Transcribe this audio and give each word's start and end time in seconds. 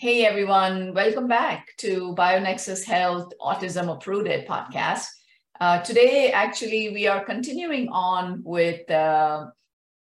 Hey 0.00 0.24
everyone, 0.24 0.94
welcome 0.94 1.26
back 1.26 1.70
to 1.78 2.14
BioNexus 2.14 2.84
Health 2.84 3.32
Autism 3.40 3.92
Uprooted 3.92 4.46
podcast. 4.46 5.08
Uh, 5.58 5.80
today, 5.80 6.30
actually, 6.30 6.90
we 6.90 7.08
are 7.08 7.24
continuing 7.24 7.88
on 7.88 8.40
with 8.44 8.88
uh, 8.92 9.46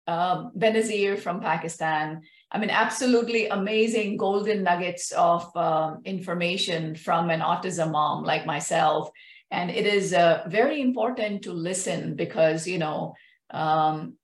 uh, 0.07 0.49
Benazir 0.57 1.19
from 1.19 1.43
Pakistan. 1.43 2.23
I 2.51 2.59
mean, 2.59 2.71
absolutely 2.71 3.49
amazing 3.49 4.17
golden 4.17 4.63
nuggets 4.63 5.13
of 5.13 5.55
uh, 5.55 5.97
information 6.07 6.95
from 6.95 7.29
an 7.29 7.41
autism 7.41 7.93
mom 7.93 8.25
like 8.25 8.47
myself. 8.47 9.11
And 9.51 9.71
it 9.71 9.85
is 9.85 10.15
uh, 10.15 10.45
very 10.49 10.81
important 10.81 11.43
to 11.43 11.53
listen 11.53 12.17
because, 12.17 12.67
you 12.67 12.79
know, 12.79 13.13
um, 13.51 14.17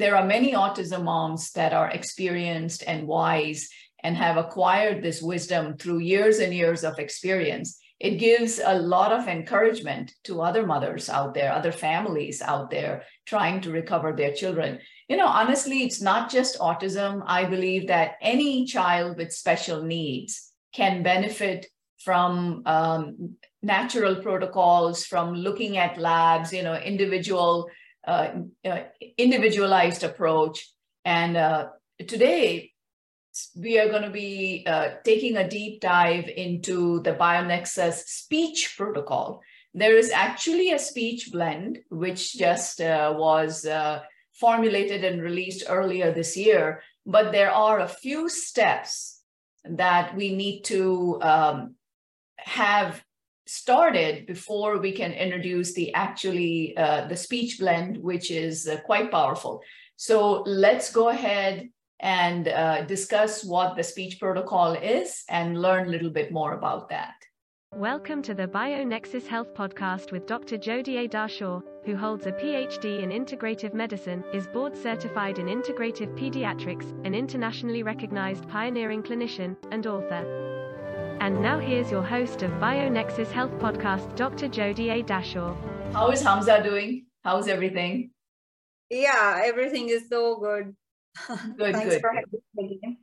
there 0.00 0.16
are 0.16 0.26
many 0.26 0.54
autism 0.54 1.04
moms 1.04 1.52
that 1.52 1.72
are 1.72 1.90
experienced 1.90 2.82
and 2.88 3.06
wise 3.06 3.68
and 4.02 4.16
have 4.16 4.36
acquired 4.36 5.02
this 5.02 5.22
wisdom 5.22 5.76
through 5.76 5.98
years 5.98 6.38
and 6.38 6.52
years 6.52 6.84
of 6.84 6.98
experience, 6.98 7.78
it 8.00 8.18
gives 8.18 8.58
a 8.58 8.74
lot 8.74 9.12
of 9.12 9.28
encouragement 9.28 10.12
to 10.24 10.42
other 10.42 10.66
mothers 10.66 11.08
out 11.08 11.34
there, 11.34 11.52
other 11.52 11.70
families 11.70 12.42
out 12.42 12.68
there 12.68 13.04
trying 13.26 13.60
to 13.60 13.70
recover 13.70 14.12
their 14.12 14.32
children. 14.32 14.80
You 15.08 15.16
know, 15.16 15.28
honestly, 15.28 15.84
it's 15.84 16.02
not 16.02 16.28
just 16.28 16.58
autism. 16.58 17.22
I 17.26 17.44
believe 17.44 17.86
that 17.88 18.16
any 18.20 18.66
child 18.66 19.18
with 19.18 19.32
special 19.32 19.84
needs 19.84 20.50
can 20.74 21.04
benefit 21.04 21.66
from 21.98 22.62
um, 22.66 23.36
natural 23.62 24.16
protocols, 24.16 25.04
from 25.04 25.34
looking 25.34 25.76
at 25.76 25.96
labs, 25.96 26.52
you 26.52 26.64
know, 26.64 26.74
individual, 26.74 27.68
uh, 28.04 28.30
uh, 28.64 28.82
individualized 29.16 30.02
approach. 30.02 30.68
And 31.04 31.36
uh, 31.36 31.68
today, 32.08 32.71
we 33.56 33.78
are 33.78 33.88
going 33.88 34.02
to 34.02 34.10
be 34.10 34.64
uh, 34.66 34.90
taking 35.04 35.36
a 35.36 35.48
deep 35.48 35.80
dive 35.80 36.28
into 36.28 37.00
the 37.02 37.14
BioNexus 37.14 38.04
speech 38.06 38.74
protocol. 38.76 39.40
There 39.74 39.96
is 39.96 40.10
actually 40.10 40.72
a 40.72 40.78
speech 40.78 41.30
blend, 41.32 41.78
which 41.88 42.34
just 42.34 42.80
uh, 42.80 43.14
was 43.16 43.64
uh, 43.64 44.02
formulated 44.34 45.04
and 45.04 45.22
released 45.22 45.64
earlier 45.68 46.12
this 46.12 46.36
year, 46.36 46.82
but 47.06 47.32
there 47.32 47.50
are 47.50 47.80
a 47.80 47.88
few 47.88 48.28
steps 48.28 49.20
that 49.64 50.14
we 50.16 50.34
need 50.34 50.62
to 50.62 51.18
um, 51.22 51.74
have 52.38 53.02
started 53.46 54.26
before 54.26 54.78
we 54.78 54.92
can 54.92 55.12
introduce 55.12 55.74
the 55.74 55.92
actually 55.94 56.76
uh, 56.76 57.06
the 57.06 57.16
speech 57.16 57.58
blend, 57.58 57.96
which 57.98 58.30
is 58.30 58.68
uh, 58.68 58.78
quite 58.84 59.10
powerful. 59.10 59.62
So 59.96 60.42
let's 60.42 60.92
go 60.92 61.08
ahead 61.08 61.68
and 62.02 62.48
uh, 62.48 62.82
discuss 62.82 63.44
what 63.44 63.76
the 63.76 63.82
speech 63.82 64.18
protocol 64.18 64.74
is 64.74 65.22
and 65.28 65.62
learn 65.62 65.86
a 65.86 65.90
little 65.90 66.10
bit 66.10 66.32
more 66.32 66.54
about 66.54 66.88
that. 66.90 67.14
Welcome 67.74 68.20
to 68.22 68.34
the 68.34 68.46
BioNexus 68.46 69.26
Health 69.26 69.54
Podcast 69.54 70.12
with 70.12 70.26
Dr. 70.26 70.58
Jodie 70.58 71.04
A. 71.04 71.08
Dashore, 71.08 71.62
who 71.86 71.96
holds 71.96 72.26
a 72.26 72.32
PhD 72.32 73.02
in 73.02 73.08
integrative 73.08 73.72
medicine, 73.72 74.22
is 74.34 74.46
board 74.46 74.76
certified 74.76 75.38
in 75.38 75.46
integrative 75.46 76.14
pediatrics, 76.18 76.90
an 77.06 77.14
internationally 77.14 77.82
recognized 77.82 78.46
pioneering 78.48 79.02
clinician, 79.02 79.56
and 79.70 79.86
author. 79.86 81.16
And 81.20 81.40
now 81.40 81.60
here's 81.60 81.90
your 81.90 82.02
host 82.02 82.42
of 82.42 82.50
BioNexus 82.52 83.30
Health 83.30 83.52
Podcast, 83.52 84.16
Dr. 84.16 84.48
Jodie 84.48 84.90
A. 84.90 85.02
Dashore. 85.02 85.56
How 85.94 86.10
is 86.10 86.20
Hamza 86.20 86.62
doing? 86.62 87.06
How's 87.24 87.48
everything? 87.48 88.10
Yeah, 88.90 89.40
everything 89.42 89.88
is 89.88 90.08
so 90.10 90.36
good. 90.40 90.76
Good, 91.56 91.74
Thanks 91.74 91.94
good. 91.94 92.00
for 92.00 92.12
having 92.12 92.78
me. 92.80 92.98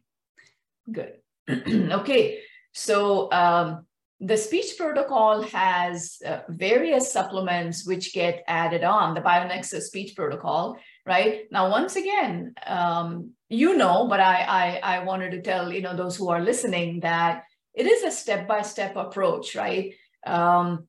Good. 0.91 1.13
okay. 1.91 2.39
So 2.73 3.31
um, 3.31 3.85
the 4.19 4.35
speech 4.35 4.77
protocol 4.77 5.43
has 5.43 6.17
uh, 6.25 6.39
various 6.49 7.11
supplements 7.11 7.85
which 7.87 8.13
get 8.13 8.43
added 8.47 8.83
on 8.83 9.13
the 9.13 9.21
BioNexus 9.21 9.83
speech 9.83 10.15
protocol, 10.15 10.77
right? 11.05 11.43
Now, 11.51 11.69
once 11.69 11.95
again, 11.95 12.53
um, 12.65 13.31
you 13.47 13.77
know, 13.77 14.07
but 14.07 14.19
I, 14.19 14.79
I, 14.83 14.95
I 14.95 15.03
wanted 15.03 15.31
to 15.31 15.41
tell, 15.41 15.71
you 15.71 15.81
know, 15.81 15.95
those 15.95 16.15
who 16.17 16.29
are 16.29 16.41
listening 16.41 16.99
that 17.01 17.43
it 17.73 17.85
is 17.85 18.03
a 18.03 18.11
step-by-step 18.11 18.95
approach, 18.95 19.55
right? 19.55 19.93
Um, 20.25 20.87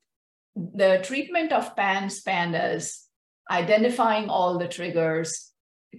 the 0.56 1.00
treatment 1.04 1.52
of 1.52 1.76
PANS, 1.76 2.22
PANDAS, 2.22 3.06
identifying 3.50 4.28
all 4.28 4.58
the 4.58 4.68
triggers, 4.68 5.49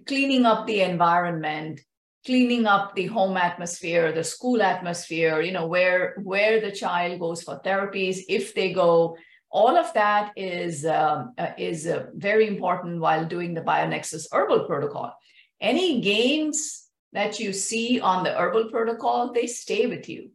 cleaning 0.07 0.46
up 0.46 0.68
the 0.68 0.81
environment, 0.81 1.81
cleaning 2.25 2.66
up 2.66 2.96
the 2.96 3.07
home 3.07 3.38
atmosphere, 3.38 4.12
the 4.12 4.24
school 4.24 4.62
atmosphere, 4.62 5.41
you 5.41 5.52
know, 5.52 5.68
where 5.68 6.16
where 6.24 6.62
the 6.62 6.72
child 6.72 7.19
goes 7.19 7.44
for 7.44 7.59
therapies, 7.59 8.19
if 8.29 8.53
they 8.53 8.74
go, 8.74 9.18
all 9.50 9.75
of 9.75 9.91
that 9.94 10.31
is 10.35 10.85
um, 10.85 11.34
uh, 11.38 11.52
is 11.57 11.88
uh, 11.88 12.07
very 12.16 12.47
important 12.47 13.00
while 13.02 13.25
doing 13.25 13.53
the 13.53 13.62
BioNexus 13.62 14.28
herbal 14.31 14.66
protocol. 14.66 15.13
Any 15.59 16.02
gains 16.02 16.88
that 17.13 17.40
you 17.40 17.52
see 17.53 18.00
on 18.00 18.23
the 18.23 18.34
herbal 18.38 18.69
protocol, 18.69 19.34
they 19.34 19.47
stay 19.47 19.88
with 19.88 20.08
you. 20.08 20.31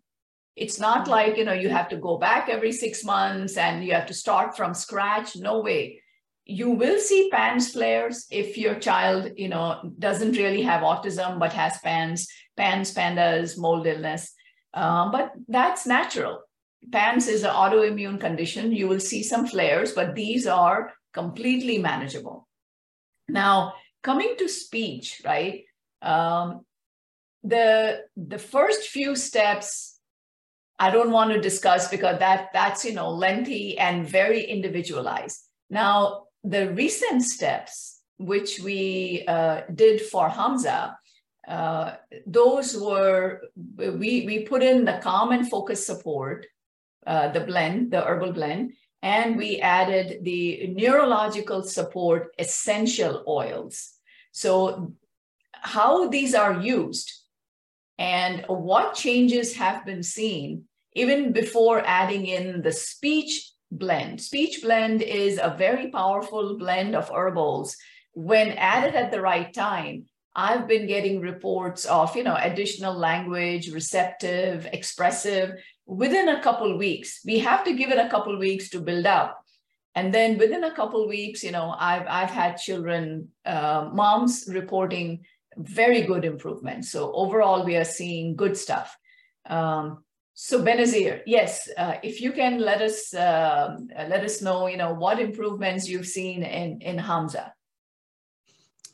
It's 0.55 0.79
not 0.79 1.09
like 1.09 1.37
you 1.37 1.45
know 1.45 1.53
you 1.53 1.69
have 1.69 1.89
to 1.91 1.97
go 1.97 2.19
back 2.19 2.49
every 2.49 2.73
six 2.73 3.05
months 3.05 3.57
and 3.57 3.85
you 3.85 3.93
have 3.93 4.07
to 4.07 4.15
start 4.15 4.57
from 4.57 4.75
scratch. 4.75 5.37
No 5.37 5.61
way 5.61 6.01
you 6.47 6.71
will 6.71 7.01
see 7.01 7.29
PANS 7.31 7.73
flares 7.73 8.27
if 8.31 8.57
your 8.57 8.77
child, 8.77 9.33
you 9.37 9.49
know, 9.49 9.93
doesn't 9.99 10.37
really 10.37 10.63
have 10.63 10.83
autism 10.83 11.41
but 11.41 11.53
has 11.53 11.79
PANS, 11.79 12.29
PANS, 12.57 12.93
PANDAS, 12.93 13.59
mold 13.59 13.87
illness. 13.87 14.33
Um, 14.73 15.11
but 15.11 15.33
that's 15.49 15.87
natural. 15.87 16.43
PANS 16.93 17.27
is 17.27 17.43
an 17.43 17.51
autoimmune 17.51 18.21
condition. 18.21 18.71
You 18.71 18.87
will 18.87 19.01
see 19.01 19.25
some 19.25 19.49
flares, 19.49 19.93
but 19.93 20.15
these 20.15 20.47
are 20.47 20.93
completely 21.13 21.79
manageable. 21.79 22.47
Now, 23.29 23.75
coming 24.05 24.37
to 24.39 24.49
speech, 24.49 25.23
right? 25.25 25.65
Um, 26.01 26.65
the 27.43 28.03
the 28.17 28.39
first 28.39 28.89
few 28.89 29.17
steps 29.17 29.99
I 30.79 30.91
don't 30.91 31.11
want 31.11 31.33
to 31.33 31.41
discuss 31.41 31.89
because 31.89 32.19
that 32.21 32.51
that's 32.53 32.85
you 32.85 32.93
know 32.93 33.11
lengthy 33.11 33.79
and 33.79 34.07
very 34.07 34.45
individualized. 34.45 35.43
Now, 35.71 36.26
the 36.47 36.73
recent 36.73 37.23
steps 37.23 38.01
which 38.19 38.61
we 38.61 39.25
uh, 39.29 39.63
did 39.75 40.01
for 40.01 40.29
Hamza, 40.29 40.97
uh, 41.49 41.93
those 42.27 42.77
were, 42.77 43.43
we, 43.77 44.25
we 44.27 44.47
put 44.49 44.63
in 44.63 44.85
the 44.85 45.01
and 45.05 45.51
focus 45.51 45.87
support, 45.87 46.47
uh, 47.07 47.29
the 47.29 47.41
blend, 47.41 47.91
the 47.91 48.01
herbal 48.01 48.33
blend, 48.33 48.73
and 49.03 49.37
we 49.37 49.61
added 49.61 50.25
the 50.25 50.69
neurological 50.69 51.63
support 51.63 52.35
essential 52.39 53.23
oils. 53.29 53.93
So 54.33 54.93
how 55.53 56.09
these 56.09 56.35
are 56.35 56.61
used 56.61 57.13
and 57.99 58.45
what 58.49 58.95
changes 58.95 59.57
have 59.57 59.85
been 59.85 60.03
seen 60.03 60.65
even 60.95 61.33
before 61.33 61.83
adding 61.87 62.27
in 62.27 62.63
the 62.63 62.73
speech 62.73 63.53
blend. 63.79 64.21
Speech 64.21 64.63
blend 64.63 65.03
is 65.03 65.39
a 65.39 65.55
very 65.57 65.91
powerful 65.91 66.59
blend 66.59 66.95
of 66.95 67.11
herbals. 67.11 67.77
When 68.13 68.53
added 68.53 68.95
at 68.95 69.11
the 69.11 69.21
right 69.21 69.53
time, 69.53 70.07
I've 70.35 70.69
been 70.69 70.87
getting 70.87 71.21
reports 71.21 71.87
of, 71.87 72.15
you 72.15 72.23
know, 72.23 72.37
additional 72.39 72.95
language, 72.95 73.71
receptive, 73.73 74.67
expressive 74.73 75.55
within 75.87 76.29
a 76.29 76.43
couple 76.43 76.77
weeks. 76.77 77.21
We 77.25 77.39
have 77.39 77.65
to 77.65 77.73
give 77.73 77.91
it 77.91 77.99
a 77.99 78.11
couple 78.11 78.39
weeks 78.39 78.69
to 78.71 78.81
build 78.81 79.07
up. 79.07 79.43
And 79.95 80.13
then 80.13 80.37
within 80.37 80.65
a 80.65 80.75
couple 80.75 81.09
weeks, 81.09 81.43
you 81.43 81.53
know, 81.53 81.75
I've, 81.79 82.07
I've 82.07 82.31
had 82.31 82.59
children, 82.59 83.29
uh, 83.47 83.89
moms 83.95 84.47
reporting 84.53 85.25
very 85.57 86.03
good 86.03 86.27
improvement. 86.27 86.85
So 86.85 87.13
overall, 87.13 87.65
we 87.65 87.77
are 87.77 87.85
seeing 87.85 88.37
good 88.37 88.59
stuff. 88.59 88.95
Um, 89.49 90.05
so 90.39 90.63
Benazir, 90.63 91.23
yes, 91.25 91.67
uh, 91.79 91.95
if 92.03 92.21
you 92.21 92.31
can 92.31 92.61
let 92.61 92.83
us 92.83 93.15
uh, 93.15 93.79
let 93.97 94.23
us 94.23 94.43
know, 94.43 94.67
you 94.67 94.77
know, 94.77 94.93
what 94.93 95.19
improvements 95.19 95.89
you've 95.89 96.07
seen 96.07 96.43
in 96.43 96.83
in 96.83 96.99
Hamza. 96.99 97.55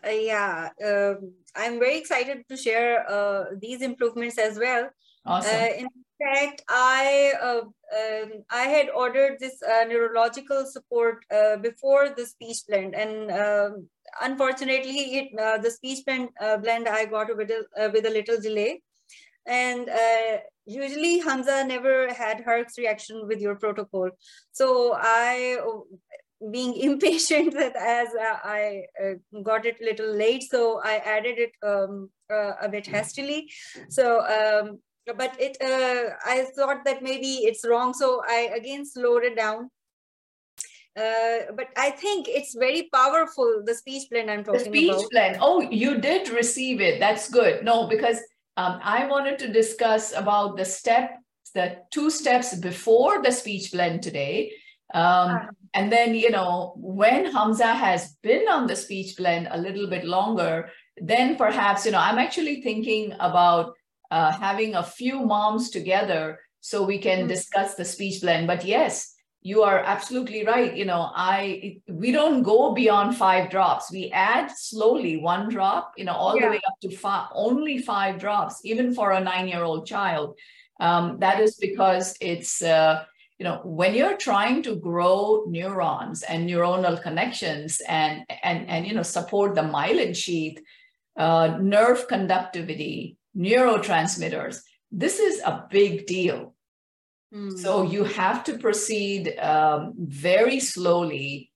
Uh, 0.07 0.11
yeah, 0.11 0.69
um, 0.87 1.33
I'm 1.57 1.81
very 1.81 1.99
excited 1.99 2.45
to 2.49 2.57
share 2.57 3.05
uh, 3.11 3.47
these 3.61 3.83
improvements 3.83 4.39
as 4.39 4.57
well. 4.57 4.89
Awesome. 5.27 5.53
Uh, 5.53 5.67
in 5.83 5.89
fact, 6.23 6.63
I 6.69 7.33
uh, 7.43 7.63
um, 7.63 8.45
I 8.49 8.63
had 8.75 8.91
ordered 8.91 9.41
this 9.41 9.61
neurological 9.89 10.65
support 10.67 11.25
before 11.61 12.11
the 12.11 12.25
speech 12.25 12.59
blend, 12.69 12.95
and 12.95 13.33
um, 13.33 13.89
unfortunately, 14.23 15.19
it 15.19 15.61
the 15.61 15.71
speech 15.73 16.05
blend 16.07 16.29
blend 16.63 16.87
I 16.87 17.07
got 17.07 17.37
with 17.37 17.51
a, 17.51 17.91
with 17.93 18.07
a 18.07 18.11
little 18.11 18.41
delay 18.41 18.81
and 19.47 19.89
uh, 19.89 20.39
usually 20.65 21.19
Hamza 21.19 21.65
never 21.65 22.13
had 22.13 22.45
Herx 22.45 22.79
reaction 22.79 23.27
with 23.27 23.41
your 23.41 23.57
protocol. 23.57 24.11
So 24.53 24.95
I, 24.95 25.59
being 26.51 26.75
impatient 26.89 27.55
that 27.55 27.77
as 27.77 28.09
uh, 28.09 28.39
I 28.45 28.83
uh, 29.03 29.41
got 29.43 29.67
it 29.67 29.77
a 29.81 29.85
little 29.85 30.15
late, 30.15 30.45
so 30.45 30.81
I 30.83 30.97
added 30.97 31.39
it 31.39 31.53
um, 31.63 32.11
uh, 32.33 32.53
a 32.61 32.69
bit 32.69 32.87
hastily. 32.87 33.51
So 33.89 34.21
um, 34.21 34.79
but 35.17 35.37
it 35.41 35.57
uh, 35.61 36.15
I 36.25 36.47
thought 36.57 36.85
that 36.85 37.03
maybe 37.03 37.45
it's 37.45 37.67
wrong, 37.67 37.93
so 37.95 38.23
I 38.27 38.51
again 38.57 38.85
slowed 38.85 39.25
it 39.25 39.37
down. 39.37 39.71
Uh, 40.95 41.51
but 41.57 41.69
I 41.77 41.91
think 41.91 42.29
it's 42.29 42.55
very 42.55 42.91
powerful. 42.93 43.63
The 43.65 43.75
speech 43.75 44.11
plan 44.11 44.29
I'm 44.29 44.45
talking 44.45 44.61
about. 44.61 44.73
the 44.73 44.79
speech 44.79 44.91
about. 44.91 45.11
blend. 45.11 45.39
Oh, 45.41 45.61
you 45.63 45.99
did 45.99 46.29
receive 46.29 46.83
it. 46.83 47.01
That's 47.01 47.31
good. 47.31 47.65
No, 47.65 47.87
because 47.87 48.19
um, 48.57 48.81
I 48.83 49.07
wanted 49.07 49.39
to 49.41 49.53
discuss 49.53 50.13
about 50.13 50.57
the 50.57 50.65
step, 50.65 51.19
the 51.55 51.79
two 51.91 52.11
steps 52.11 52.55
before 52.55 53.23
the 53.23 53.33
speech 53.33 53.73
blend 53.73 54.03
today. 54.03 54.53
Um, 54.95 55.03
uh-huh. 55.31 55.47
and 55.73 55.91
then, 55.91 56.15
you 56.15 56.31
know, 56.31 56.75
when 56.77 57.33
Hamza 57.33 57.73
has 57.73 58.17
been 58.23 58.47
on 58.49 58.67
the 58.67 58.77
speech 58.77 59.17
blend 59.17 59.49
a 59.51 59.57
little 59.57 59.89
bit 59.89 60.05
longer, 60.05 60.71
then 60.99 61.37
perhaps, 61.37 61.87
you 61.87 61.93
know, 61.93 61.99
I'm 61.99 62.19
actually 62.19 62.61
thinking 62.61 63.15
about 63.19 63.73
uh, 64.11 64.33
having 64.33 64.75
a 64.75 64.83
few 64.83 65.21
moms 65.21 65.71
together 65.71 66.41
so 66.61 66.83
we 66.83 66.99
can 66.99 67.21
mm-hmm. 67.21 67.29
discuss 67.29 67.75
the 67.75 67.87
speech 67.87 68.21
blend. 68.21 68.47
But 68.47 68.67
yes, 68.67 69.12
you 69.43 69.63
are 69.63 69.81
absolutely 69.81 70.47
right. 70.47 70.75
You 70.75 70.85
know, 70.85 71.11
I 71.15 71.81
we 71.89 72.13
don't 72.13 72.43
go 72.43 72.73
beyond 72.73 73.17
five 73.17 73.51
drops. 73.51 73.91
We 73.91 74.11
add 74.13 74.51
slowly 74.51 75.17
one 75.17 75.49
drop, 75.49 75.93
you 75.97 76.05
know, 76.05 76.15
all 76.15 76.37
yeah. 76.37 76.47
the 76.47 76.51
way 76.53 76.61
up 76.67 76.75
to 76.83 76.97
five, 76.97 77.29
only 77.35 77.79
five 77.79 78.21
drops, 78.21 78.61
even 78.65 78.95
for 78.95 79.11
a 79.11 79.21
nine-year-old 79.21 79.87
child. 79.87 80.39
Um, 80.81 81.19
that 81.19 81.41
is 81.41 81.57
because 81.57 82.17
it's 82.21 82.63
uh, 82.63 83.05
you 83.39 83.45
know 83.45 83.61
when 83.65 83.95
you're 83.95 84.17
trying 84.17 84.63
to 84.63 84.77
grow 84.77 85.45
neurons 85.49 86.23
and 86.23 86.49
neuronal 86.49 87.03
connections 87.03 87.81
and 87.89 88.23
and 88.45 88.69
and 88.69 88.87
you 88.87 88.95
know 88.95 89.03
support 89.03 89.57
the 89.57 89.63
myelin 89.63 90.15
sheath, 90.15 90.63
uh, 91.17 91.59
nerve 91.61 92.07
conductivity, 92.07 93.17
neurotransmitters. 93.37 94.61
This 94.93 95.19
is 95.19 95.41
a 95.41 95.67
big 95.69 96.07
deal. 96.07 96.55
Mm. 97.33 97.59
So 97.59 97.83
you 97.83 98.05
have 98.05 98.45
to 98.45 98.59
proceed 98.59 99.39
um, 99.39 99.95
very 99.97 100.61
slowly 100.61 101.51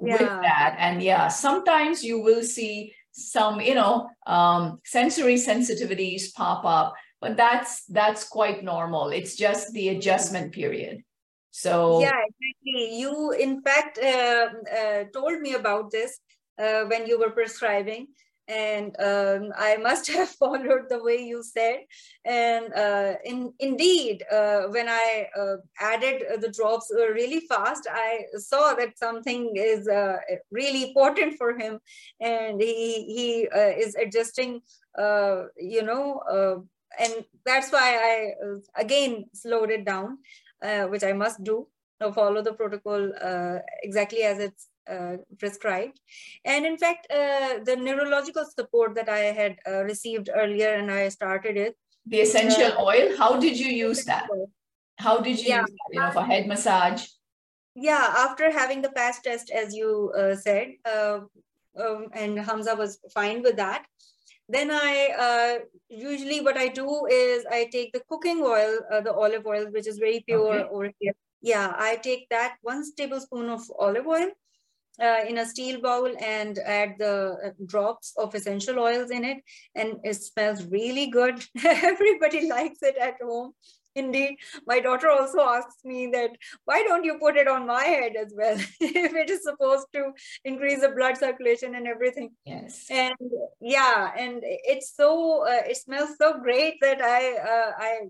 yeah. 0.00 0.12
with 0.12 0.28
that. 0.28 0.76
And 0.78 1.02
yeah, 1.02 1.28
sometimes 1.28 2.04
you 2.04 2.20
will 2.20 2.42
see 2.42 2.94
some, 3.12 3.60
you 3.60 3.74
know, 3.74 4.08
um, 4.26 4.80
sensory 4.84 5.36
sensitivities 5.36 6.34
pop 6.34 6.64
up, 6.64 6.94
but 7.20 7.36
that's 7.36 7.84
that's 7.86 8.24
quite 8.24 8.64
normal. 8.64 9.08
It's 9.08 9.36
just 9.36 9.72
the 9.72 9.88
adjustment 9.90 10.52
period. 10.52 11.02
So 11.50 12.00
yeah, 12.00 12.20
exactly. 12.26 12.98
You 12.98 13.32
in 13.32 13.62
fact 13.62 13.98
uh, 13.98 14.48
uh, 14.74 15.04
told 15.12 15.40
me 15.40 15.54
about 15.54 15.90
this 15.90 16.18
uh, 16.58 16.84
when 16.84 17.06
you 17.06 17.18
were 17.18 17.30
prescribing 17.30 18.08
and 18.48 18.96
um, 19.00 19.52
I 19.56 19.76
must 19.76 20.08
have 20.12 20.28
followed 20.28 20.88
the 20.88 21.02
way 21.02 21.16
you 21.16 21.42
said. 21.42 21.80
And 22.24 22.72
uh, 22.74 23.14
in, 23.24 23.52
indeed, 23.58 24.24
uh, 24.30 24.62
when 24.68 24.88
I 24.88 25.28
uh, 25.38 25.56
added 25.80 26.22
the 26.40 26.50
drops 26.50 26.90
really 26.94 27.40
fast, 27.40 27.86
I 27.90 28.24
saw 28.36 28.74
that 28.74 28.98
something 28.98 29.52
is 29.56 29.88
uh, 29.88 30.18
really 30.50 30.88
important 30.88 31.36
for 31.36 31.58
him, 31.58 31.80
and 32.20 32.60
he 32.60 33.04
he 33.04 33.48
uh, 33.48 33.72
is 33.76 33.94
adjusting. 33.94 34.60
Uh, 34.98 35.44
you 35.56 35.82
know, 35.82 36.20
and 37.00 37.24
that's 37.46 37.72
why 37.72 38.34
I 38.76 38.80
again 38.80 39.24
slowed 39.32 39.70
it 39.70 39.84
down, 39.84 40.18
which 40.90 41.04
I 41.04 41.12
must 41.12 41.42
do. 41.42 41.68
Follow 42.14 42.42
the 42.42 42.52
protocol 42.52 43.12
exactly 43.84 44.22
as 44.24 44.40
it's 44.40 44.66
uh, 44.90 45.16
prescribed. 45.38 46.00
And 46.44 46.66
in 46.66 46.76
fact, 46.76 47.06
uh, 47.10 47.60
the 47.64 47.76
neurological 47.76 48.44
support 48.44 48.94
that 48.94 49.08
I 49.08 49.18
had 49.18 49.56
uh, 49.66 49.84
received 49.84 50.28
earlier 50.34 50.74
and 50.74 50.90
I 50.90 51.08
started 51.08 51.56
it. 51.56 51.76
The 52.06 52.20
essential 52.20 52.72
uh, 52.78 52.82
oil, 52.82 53.16
how 53.16 53.38
did 53.38 53.58
you 53.58 53.70
use 53.70 54.04
that? 54.06 54.28
How 54.98 55.20
did 55.20 55.38
you 55.38 55.48
yeah. 55.48 55.60
use 55.60 55.70
that, 55.70 55.88
you 55.92 56.00
know, 56.00 56.10
for 56.10 56.22
head 56.22 56.48
massage? 56.48 57.06
Yeah, 57.74 58.12
after 58.18 58.50
having 58.50 58.82
the 58.82 58.90
patch 58.90 59.22
test, 59.22 59.50
as 59.50 59.74
you 59.74 60.12
uh, 60.16 60.34
said, 60.34 60.72
uh, 60.84 61.20
um, 61.80 62.08
and 62.12 62.38
Hamza 62.38 62.74
was 62.74 62.98
fine 63.14 63.42
with 63.42 63.56
that. 63.56 63.86
Then 64.48 64.70
I 64.70 65.60
usually 65.88 66.40
what 66.40 66.58
I 66.58 66.68
do 66.68 67.06
is 67.06 67.46
I 67.50 67.68
take 67.72 67.92
the 67.92 68.02
cooking 68.10 68.42
oil, 68.42 68.80
the 69.02 69.12
olive 69.12 69.46
oil, 69.46 69.66
which 69.70 69.86
is 69.86 69.96
very 69.98 70.20
pure 70.26 70.52
okay. 70.52 70.68
over 70.70 70.90
here. 70.98 71.14
Yeah, 71.40 71.72
I 71.78 71.96
take 71.96 72.28
that 72.28 72.56
one 72.62 72.84
tablespoon 72.96 73.48
of 73.48 73.62
olive 73.78 74.06
oil 74.06 74.30
uh, 75.00 75.20
in 75.28 75.38
a 75.38 75.46
steel 75.46 75.80
bowl 75.80 76.10
and 76.20 76.58
add 76.58 76.94
the 76.98 77.36
uh, 77.44 77.50
drops 77.66 78.12
of 78.16 78.34
essential 78.34 78.78
oils 78.78 79.10
in 79.10 79.24
it. 79.24 79.38
And 79.74 79.96
it 80.04 80.14
smells 80.14 80.66
really 80.66 81.06
good. 81.06 81.44
Everybody 81.64 82.48
likes 82.48 82.82
it 82.82 82.96
at 82.96 83.14
home. 83.22 83.52
Indeed. 83.94 84.38
My 84.66 84.80
daughter 84.80 85.10
also 85.10 85.40
asks 85.40 85.84
me 85.84 86.06
that 86.12 86.30
why 86.64 86.82
don't 86.82 87.04
you 87.04 87.18
put 87.18 87.36
it 87.36 87.46
on 87.46 87.66
my 87.66 87.84
head 87.84 88.12
as 88.16 88.32
well? 88.34 88.56
If 88.80 89.14
it 89.14 89.28
is 89.28 89.42
supposed 89.42 89.88
to 89.92 90.12
increase 90.44 90.80
the 90.80 90.88
blood 90.88 91.18
circulation 91.18 91.74
and 91.74 91.86
everything. 91.86 92.30
Yes. 92.46 92.86
And 92.90 93.14
yeah 93.60 94.12
and 94.18 94.40
it's 94.42 94.94
so 94.96 95.46
uh, 95.46 95.62
it 95.68 95.76
smells 95.76 96.16
so 96.18 96.40
great 96.40 96.74
that 96.80 97.00
i 97.00 97.36
uh, 97.54 97.72
i 97.78 98.00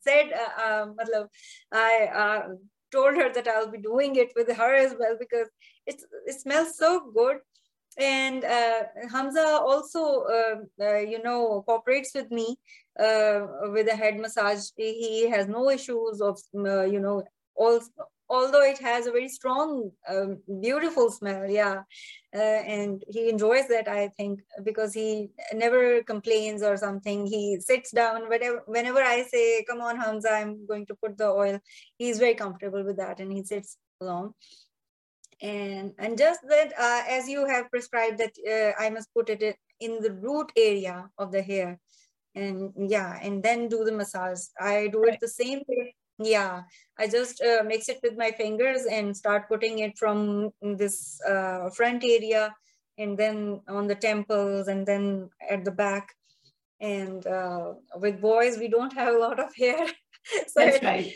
said 0.00 0.32
uh, 0.32 0.86
uh, 0.96 1.24
i 1.72 2.08
uh, 2.14 2.48
told 2.90 3.14
her 3.14 3.32
that 3.32 3.46
I'll 3.46 3.70
be 3.70 3.78
doing 3.78 4.16
it 4.16 4.32
with 4.34 4.50
her 4.50 4.74
as 4.74 4.94
well 4.98 5.16
because 5.18 5.48
it's, 5.88 6.04
it 6.26 6.40
smells 6.40 6.76
so 6.76 7.10
good. 7.14 7.38
And 7.98 8.44
uh, 8.44 8.82
Hamza 9.10 9.44
also, 9.70 10.02
uh, 10.36 10.56
uh, 10.80 10.98
you 10.98 11.20
know, 11.20 11.64
cooperates 11.66 12.12
with 12.14 12.30
me 12.30 12.56
uh, 12.98 13.40
with 13.74 13.88
a 13.88 13.96
head 13.96 14.16
massage. 14.18 14.68
He 14.76 15.28
has 15.28 15.48
no 15.48 15.68
issues 15.70 16.20
of, 16.20 16.38
uh, 16.56 16.84
you 16.84 17.00
know, 17.00 17.24
all 17.56 17.80
although 18.30 18.62
it 18.62 18.78
has 18.78 19.06
a 19.06 19.10
very 19.10 19.28
strong, 19.28 19.90
um, 20.08 20.38
beautiful 20.60 21.10
smell, 21.10 21.48
yeah. 21.48 21.82
Uh, 22.34 22.60
and 22.76 23.02
he 23.08 23.30
enjoys 23.30 23.66
that, 23.68 23.88
I 23.88 24.08
think, 24.18 24.40
because 24.62 24.92
he 24.92 25.30
never 25.54 26.02
complains 26.02 26.62
or 26.62 26.76
something. 26.76 27.26
He 27.26 27.58
sits 27.60 27.90
down 27.90 28.28
whenever, 28.28 28.62
whenever 28.66 29.02
I 29.02 29.22
say, 29.22 29.64
come 29.64 29.80
on, 29.80 29.96
Hamza, 29.98 30.30
I'm 30.30 30.66
going 30.66 30.86
to 30.86 30.94
put 31.02 31.16
the 31.16 31.28
oil. 31.28 31.58
He's 31.96 32.18
very 32.18 32.34
comfortable 32.34 32.84
with 32.84 32.98
that 32.98 33.18
and 33.18 33.32
he 33.32 33.44
sits 33.44 33.78
along. 34.00 34.34
And, 35.40 35.92
and 35.98 36.18
just 36.18 36.40
that, 36.48 36.72
uh, 36.78 37.02
as 37.08 37.28
you 37.28 37.46
have 37.46 37.70
prescribed 37.70 38.18
that 38.18 38.34
uh, 38.46 38.82
I 38.82 38.90
must 38.90 39.12
put 39.14 39.28
it 39.30 39.56
in 39.80 40.00
the 40.00 40.12
root 40.12 40.50
area 40.56 41.08
of 41.16 41.30
the 41.30 41.42
hair 41.42 41.78
and 42.34 42.72
yeah, 42.76 43.18
and 43.22 43.42
then 43.42 43.68
do 43.68 43.84
the 43.84 43.92
massage. 43.92 44.40
I 44.60 44.88
do 44.88 45.00
right. 45.00 45.14
it 45.14 45.20
the 45.20 45.28
same 45.28 45.62
way 45.68 45.94
yeah, 46.18 46.62
I 46.98 47.06
just 47.06 47.40
uh, 47.40 47.62
mix 47.64 47.88
it 47.88 48.00
with 48.02 48.16
my 48.16 48.32
fingers 48.32 48.86
and 48.90 49.16
start 49.16 49.48
putting 49.48 49.78
it 49.80 49.96
from 49.96 50.50
this 50.60 51.20
uh, 51.22 51.70
front 51.70 52.02
area 52.04 52.54
and 52.98 53.16
then 53.16 53.60
on 53.68 53.86
the 53.86 53.94
temples 53.94 54.66
and 54.66 54.84
then 54.84 55.30
at 55.48 55.64
the 55.64 55.70
back. 55.70 56.12
And 56.80 57.24
uh, 57.26 57.74
with 57.96 58.20
boys, 58.20 58.58
we 58.58 58.68
don't 58.68 58.92
have 58.94 59.14
a 59.14 59.18
lot 59.18 59.38
of 59.38 59.54
hair. 59.54 59.86
so 60.48 60.56
That's 60.56 60.82
right. 60.82 61.12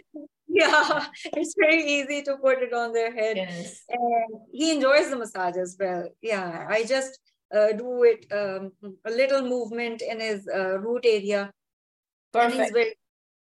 Yeah, 0.52 1.06
it's 1.32 1.54
very 1.58 1.82
easy 1.82 2.22
to 2.22 2.36
put 2.36 2.62
it 2.62 2.72
on 2.72 2.92
their 2.92 3.12
head. 3.12 3.36
Yes. 3.36 3.82
And 3.88 4.40
he 4.52 4.72
enjoys 4.72 5.08
the 5.10 5.16
massage 5.16 5.56
as 5.56 5.76
well. 5.78 6.08
Yeah, 6.20 6.66
I 6.68 6.84
just 6.84 7.18
uh, 7.54 7.72
do 7.72 8.04
it 8.04 8.26
um, 8.32 8.72
a 9.06 9.10
little 9.10 9.42
movement 9.42 10.02
in 10.02 10.20
his 10.20 10.48
uh, 10.54 10.78
root 10.78 11.04
area. 11.04 11.50
Perfect. 12.32 12.54
And 12.54 12.62
he's 12.62 12.72
very 12.72 12.94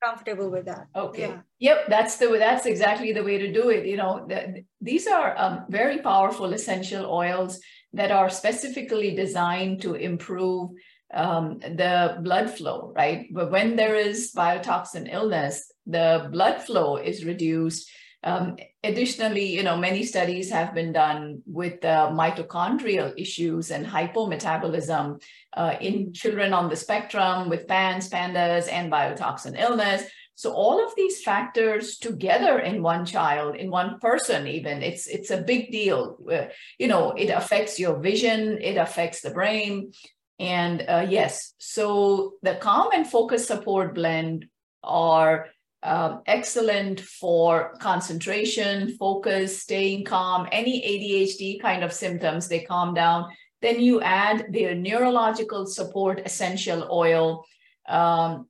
comfortable 0.03 0.51
with 0.51 0.67
that. 0.67 0.87
Okay. 0.95 1.29
Yeah. 1.29 1.41
Yep, 1.61 1.87
that's 1.89 2.17
the 2.17 2.29
that's 2.39 2.67
exactly 2.67 3.13
the 3.13 3.25
way 3.25 3.39
to 3.39 3.53
do 3.53 3.71
it. 3.71 3.87
You 3.87 3.97
know, 3.97 4.27
the, 4.29 4.65
these 4.81 5.07
are 5.07 5.37
um, 5.37 5.65
very 5.69 5.99
powerful 5.99 6.53
essential 6.53 7.07
oils 7.07 7.61
that 7.93 8.11
are 8.11 8.31
specifically 8.31 9.15
designed 9.15 9.83
to 9.83 9.95
improve 9.95 10.71
um, 11.13 11.59
the 11.59 12.19
blood 12.23 12.51
flow, 12.51 12.93
right? 12.95 13.27
But 13.33 13.51
when 13.51 13.77
there 13.77 13.97
is 13.97 14.33
biotoxin 14.37 15.13
illness, 15.13 15.73
the 15.89 16.29
blood 16.31 16.63
flow 16.63 16.97
is 16.97 17.25
reduced. 17.25 17.91
Um, 18.25 18.57
additionally, 18.83 19.47
you 19.47 19.63
know, 19.63 19.77
many 19.77 20.03
studies 20.03 20.51
have 20.51 20.75
been 20.75 20.93
done 20.93 21.43
with 21.47 21.85
uh, 21.85 22.11
mitochondrial 22.13 23.15
issues 23.17 23.71
and 23.71 23.87
hypometabolism 23.87 25.23
uh, 25.57 25.75
in 25.81 26.13
children 26.13 26.53
on 26.53 26.69
the 26.69 26.77
spectrum 26.77 27.49
with 27.49 27.69
PANS, 27.69 28.09
PANDAS, 28.09 28.69
and 28.69 28.93
biotoxin 28.93 29.59
illness. 29.59 30.03
So 30.35 30.53
all 30.53 30.85
of 30.85 30.95
these 30.97 31.23
factors 31.23 31.99
together 31.99 32.61
in 32.61 32.83
one 32.83 33.05
child, 33.07 33.57
in 33.57 33.71
one 33.71 33.99
person, 33.99 34.47
even 34.47 34.83
it's 34.83 35.09
it's 35.09 35.31
a 35.31 35.43
big 35.43 35.73
deal. 35.73 36.17
Uh, 36.31 36.47
you 36.79 36.87
know, 36.87 37.11
it 37.11 37.31
affects 37.31 37.81
your 37.81 37.99
vision, 37.99 38.59
it 38.61 38.77
affects 38.77 39.21
the 39.21 39.31
brain, 39.31 39.93
and 40.39 40.85
uh, 40.89 41.07
yes. 41.09 41.55
So 41.59 42.35
the 42.43 42.55
calm 42.55 42.91
and 42.95 43.05
focus 43.05 43.49
support 43.49 43.97
blend 43.97 44.47
are 44.85 45.49
um, 45.83 46.23
excellent 46.27 47.01
for 47.01 47.75
concentration, 47.79 48.97
focus, 48.97 49.63
staying 49.63 50.05
calm, 50.05 50.49
any 50.51 50.81
ADHD 50.83 51.61
kind 51.61 51.85
of 51.85 51.93
symptoms, 51.93 52.49
they 52.49 52.61
calm 52.61 52.95
down. 52.95 53.31
Then 53.63 53.81
you 53.81 54.01
add 54.01 54.47
their 54.53 54.75
neurological 54.75 55.67
support 55.67 56.23
essential 56.25 56.89
oil. 56.91 57.45
Um, 57.89 58.49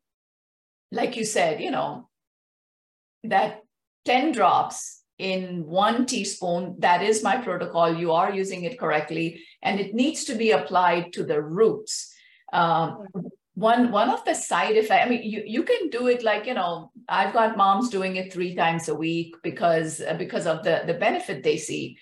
like 0.91 1.17
you 1.17 1.25
said, 1.25 1.61
you 1.61 1.71
know, 1.71 2.09
that 3.25 3.63
10 4.07 4.33
drops 4.33 5.03
in 5.19 5.67
one 5.67 6.07
teaspoon, 6.07 6.77
that 6.79 7.03
is 7.03 7.23
my 7.23 7.37
protocol. 7.37 7.95
You 7.95 8.13
are 8.13 8.33
using 8.33 8.65
it 8.65 8.79
correctly, 8.79 9.43
and 9.63 9.81
it 9.81 9.95
needs 9.95 10.25
to 10.25 10.35
be 10.35 10.53
applied 10.53 11.13
to 11.15 11.25
the 11.25 11.43
roots. 11.43 12.15
Um, 12.53 13.07
one 13.59 13.91
one 13.91 14.09
of 14.09 14.25
the 14.25 14.35
side 14.35 14.77
effects 14.77 15.05
i 15.05 15.09
mean 15.09 15.23
you, 15.23 15.43
you 15.45 15.63
can 15.65 15.89
do 15.89 16.07
it 16.07 16.23
like 16.23 16.47
you 16.47 16.55
know 16.55 16.93
i've 17.09 17.33
got 17.33 17.57
moms 17.57 17.89
doing 17.91 18.15
it 18.15 18.33
three 18.33 18.55
times 18.55 18.89
a 18.89 18.95
week 18.95 19.35
because 19.43 20.01
uh, 20.01 20.15
because 20.15 20.47
of 20.47 20.63
the 20.63 20.83
the 20.87 20.95
benefit 20.95 21.43
they 21.43 21.57
see. 21.57 21.99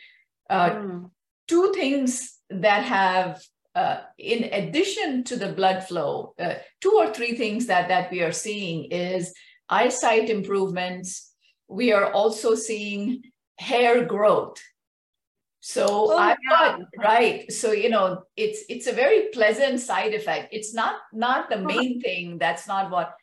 Uh, 0.49 0.71
mm. 0.71 1.11
two 1.49 1.73
things 1.75 2.39
that 2.51 2.85
have 2.85 3.43
uh, 3.75 3.99
in 4.17 4.45
addition 4.53 5.25
to 5.25 5.35
the 5.37 5.53
blood 5.53 5.83
flow 5.83 6.35
uh, 6.39 6.55
two 6.81 6.95
or 6.97 7.13
three 7.13 7.35
things 7.37 7.67
that 7.67 7.89
that 7.89 8.11
we 8.13 8.23
are 8.23 8.33
seeing 8.33 8.85
is 8.93 9.33
eyesight 9.69 10.31
improvements. 10.31 11.33
We 11.69 11.93
are 11.93 12.13
also 12.13 12.55
seeing 12.55 13.23
hair 13.59 14.05
growth 14.05 14.61
so 15.67 16.13
oh, 16.13 16.17
I've 16.17 16.39
got 16.49 16.81
right. 16.97 17.51
So 17.51 17.73
you 17.73 17.91
know, 17.91 18.23
it's 18.37 18.63
it's 18.69 18.87
a 18.87 18.93
very 18.93 19.31
pleasant 19.35 19.81
side 19.81 20.15
effect. 20.15 20.55
It's 20.55 20.73
not 20.73 20.95
not 21.13 21.51
the 21.51 21.57
uh-huh. 21.57 21.67
main 21.67 22.01
thing. 22.01 22.39
That's 22.39 22.69
not 22.69 22.89
what. 22.93 23.17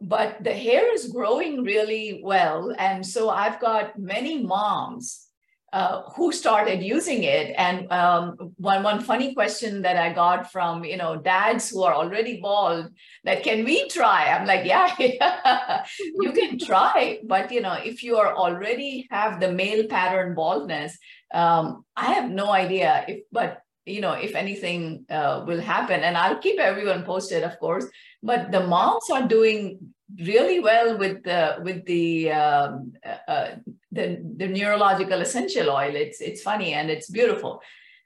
But 0.00 0.42
the 0.42 0.54
hair 0.54 0.90
is 0.94 1.12
growing 1.12 1.62
really 1.62 2.22
well, 2.24 2.74
and 2.78 3.04
so 3.04 3.28
I've 3.28 3.60
got 3.60 3.98
many 3.98 4.42
moms 4.42 5.28
uh, 5.72 6.02
who 6.14 6.32
started 6.32 6.82
using 6.82 7.22
it. 7.22 7.54
And 7.56 7.90
um, 7.92 8.52
one 8.56 8.82
one 8.82 9.00
funny 9.00 9.34
question 9.34 9.82
that 9.82 9.96
I 9.96 10.12
got 10.12 10.50
from 10.50 10.84
you 10.84 10.96
know 10.96 11.16
dads 11.16 11.70
who 11.70 11.82
are 11.82 11.94
already 11.94 12.40
bald 12.40 12.90
that 13.24 13.42
can 13.42 13.64
we 13.64 13.88
try? 13.88 14.28
I'm 14.28 14.46
like, 14.46 14.64
yeah, 14.64 14.94
yeah, 14.98 15.84
you 16.00 16.32
can 16.32 16.58
try, 16.58 17.20
but 17.24 17.52
you 17.52 17.60
know 17.60 17.74
if 17.74 18.02
you 18.02 18.16
are 18.16 18.34
already 18.34 19.06
have 19.10 19.40
the 19.40 19.52
male 19.52 19.86
pattern 19.86 20.34
baldness, 20.34 20.98
um, 21.32 21.84
I 21.96 22.12
have 22.12 22.30
no 22.30 22.50
idea 22.50 23.04
if, 23.06 23.20
but 23.30 23.62
you 23.86 24.00
know, 24.00 24.12
if 24.12 24.34
anything 24.34 25.04
uh, 25.10 25.44
will 25.46 25.60
happen, 25.60 26.00
and 26.00 26.16
I'll 26.16 26.38
keep 26.38 26.58
everyone 26.58 27.04
posted, 27.04 27.42
of 27.42 27.58
course. 27.58 27.86
But 28.22 28.52
the 28.52 28.66
moms 28.66 29.08
are 29.10 29.26
doing 29.26 29.94
really 30.18 30.60
well 30.60 30.96
with 30.98 31.22
the 31.24 31.58
with 31.62 31.84
the 31.86 32.32
um, 32.32 32.92
uh, 33.04 33.30
uh, 33.30 33.50
the 33.92 34.20
the 34.36 34.48
neurological 34.48 35.20
essential 35.20 35.70
oil. 35.70 35.94
It's 35.94 36.20
it's 36.20 36.42
funny 36.42 36.72
and 36.72 36.90
it's 36.90 37.10
beautiful. 37.10 37.62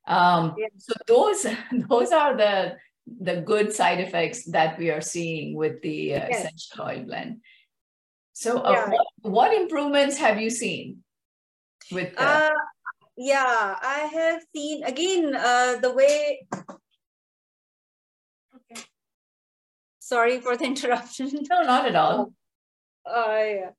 Um, 0.06 0.54
yeah. 0.58 0.66
So 0.78 0.94
those 1.06 1.46
those 1.88 2.12
are 2.12 2.37
the 2.37 2.76
the 3.20 3.40
good 3.42 3.73
side 3.73 4.00
effects 4.00 4.44
that 4.46 4.78
we 4.78 4.90
are 4.90 5.00
seeing 5.00 5.54
with 5.54 5.82
the 5.82 6.14
uh, 6.14 6.26
yes. 6.28 6.40
essential 6.40 6.84
oil 6.84 7.04
blend. 7.04 7.40
So, 8.32 8.58
uh, 8.58 8.70
yeah. 8.73 8.88
what, 8.88 9.06
what 9.23 9.54
improvements 9.54 10.16
have 10.18 10.40
you 10.40 10.50
seen 10.50 11.04
with? 11.92 12.12
Uh, 12.18 12.50
yeah 13.16 13.76
i 13.80 14.11
have 14.12 14.42
seen 14.54 14.82
again 14.84 15.34
uh, 15.37 15.76
the 15.80 15.92
way 15.92 16.46
sorry 20.12 20.40
for 20.40 20.56
the 20.56 20.64
interruption 20.73 21.30
no 21.50 21.62
not 21.62 21.87
at 21.87 21.96
all 21.96 22.32
uh, 23.06 23.44
yeah. 23.58 23.70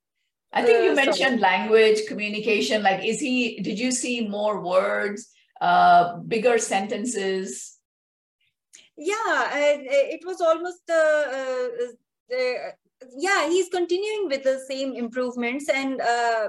i 0.52 0.62
think 0.62 0.84
you 0.84 0.92
uh, 0.92 1.00
mentioned 1.04 1.40
sorry. 1.40 1.50
language 1.50 2.00
communication 2.08 2.82
like 2.82 3.04
is 3.04 3.20
he 3.20 3.60
did 3.60 3.78
you 3.78 3.90
see 3.90 4.16
more 4.26 4.60
words 4.60 5.28
uh 5.60 6.16
bigger 6.34 6.58
sentences 6.58 7.78
yeah 8.96 9.38
it 10.16 10.22
was 10.24 10.40
almost 10.40 10.82
uh, 10.90 11.24
uh, 12.38 12.70
yeah 13.16 13.48
he's 13.48 13.68
continuing 13.68 14.28
with 14.28 14.42
the 14.42 14.58
same 14.68 14.94
improvements 14.94 15.68
and 15.68 16.00
uh, 16.00 16.48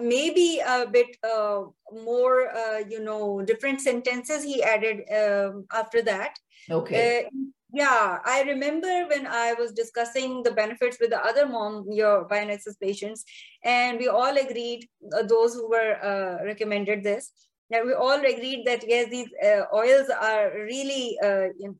maybe 0.00 0.60
a 0.66 0.86
bit 0.86 1.16
uh, 1.24 1.62
more, 1.92 2.54
uh, 2.54 2.78
you 2.88 3.02
know, 3.02 3.42
different 3.42 3.80
sentences 3.80 4.44
he 4.44 4.62
added 4.62 5.02
um, 5.10 5.66
after 5.72 6.02
that. 6.02 6.38
Okay. 6.70 7.24
Uh, 7.24 7.30
yeah, 7.76 8.18
I 8.24 8.42
remember 8.42 9.06
when 9.06 9.26
I 9.26 9.54
was 9.54 9.72
discussing 9.72 10.42
the 10.42 10.50
benefits 10.50 10.98
with 11.00 11.10
the 11.10 11.24
other 11.24 11.46
mom, 11.46 11.86
your 11.90 12.26
BioNexus 12.28 12.80
patients, 12.80 13.24
and 13.62 13.98
we 13.98 14.08
all 14.08 14.36
agreed, 14.36 14.88
uh, 15.16 15.22
those 15.22 15.54
who 15.54 15.68
were 15.68 15.92
uh, 16.02 16.44
recommended 16.44 17.04
this, 17.04 17.32
that 17.70 17.84
we 17.84 17.92
all 17.92 18.18
agreed 18.18 18.64
that 18.64 18.84
yes, 18.88 19.10
these 19.10 19.28
uh, 19.44 19.64
oils 19.74 20.08
are 20.08 20.52
really, 20.54 21.18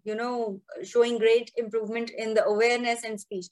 you 0.05 0.15
know, 0.15 0.61
showing 0.83 1.17
great 1.17 1.53
improvement 1.57 2.11
in 2.11 2.35
the 2.35 2.45
awareness 2.45 3.05
and 3.05 3.21
speech. 3.21 3.47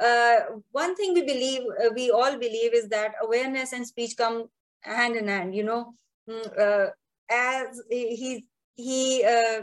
Uh, 0.00 0.36
one 0.70 0.94
thing 0.94 1.14
we 1.14 1.22
believe, 1.22 1.62
uh, 1.84 1.90
we 1.94 2.10
all 2.10 2.38
believe 2.38 2.72
is 2.74 2.88
that 2.88 3.14
awareness 3.22 3.72
and 3.72 3.86
speech 3.86 4.16
come 4.16 4.44
hand 4.82 5.16
in 5.16 5.26
hand, 5.26 5.54
you 5.54 5.64
know, 5.64 5.92
mm, 6.28 6.58
uh, 6.58 6.90
as 7.30 7.80
he, 7.90 8.46
he 8.74 9.24
uh, 9.24 9.62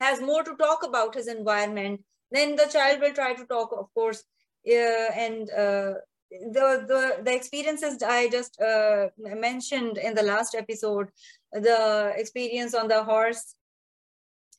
has 0.00 0.20
more 0.20 0.42
to 0.42 0.56
talk 0.56 0.84
about 0.84 1.14
his 1.14 1.28
environment, 1.28 2.02
then 2.30 2.56
the 2.56 2.66
child 2.66 3.00
will 3.00 3.12
try 3.12 3.34
to 3.34 3.46
talk, 3.46 3.70
of 3.76 3.92
course, 3.94 4.22
and 4.66 5.48
uh, 5.50 5.94
the, 6.30 6.84
the, 6.88 7.22
the 7.22 7.34
experiences 7.34 8.02
I 8.02 8.28
just 8.28 8.60
uh, 8.60 9.08
mentioned 9.18 9.98
in 9.98 10.14
the 10.14 10.22
last 10.22 10.54
episode, 10.54 11.08
the 11.52 12.12
experience 12.16 12.74
on 12.74 12.88
the 12.88 13.04
horse 13.04 13.54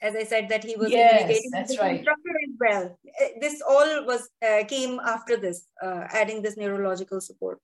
as 0.02 0.16
I 0.16 0.24
said, 0.24 0.50
that 0.50 0.64
he 0.64 0.76
was 0.76 0.92
yes, 0.92 1.42
that's 1.52 1.78
right. 1.80 1.98
instructor 1.98 2.30
as 2.48 2.56
well. 2.60 3.00
Uh, 3.20 3.28
this 3.42 3.62
all 3.68 4.06
was 4.06 4.30
uh, 4.48 4.64
came 4.68 5.00
after 5.00 5.38
this, 5.38 5.66
uh, 5.82 6.04
adding 6.12 6.42
this 6.42 6.58
neurological 6.58 7.20
support. 7.20 7.60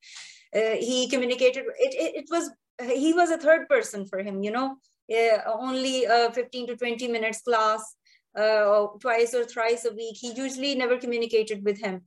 Uh, 0.55 0.77
he 0.79 1.08
communicated. 1.10 1.65
It, 1.77 1.93
it, 1.93 2.24
it 2.24 2.25
was 2.32 2.50
he 2.82 3.13
was 3.13 3.29
a 3.29 3.38
third 3.38 3.70
person 3.70 4.05
for 4.05 4.20
him. 4.20 4.41
You 4.41 4.51
know, 4.51 4.77
only 5.10 6.06
a 6.06 6.32
15 6.32 6.68
to 6.68 6.76
20 6.76 7.08
minutes 7.08 7.42
class, 7.42 7.96
uh, 8.38 8.88
twice 9.00 9.34
or 9.34 9.44
thrice 9.46 9.86
a 9.86 9.94
week. 9.94 10.18
He 10.20 10.34
usually 10.34 10.76
never 10.76 10.98
communicated 10.98 11.64
with 11.64 11.80
him 11.80 12.02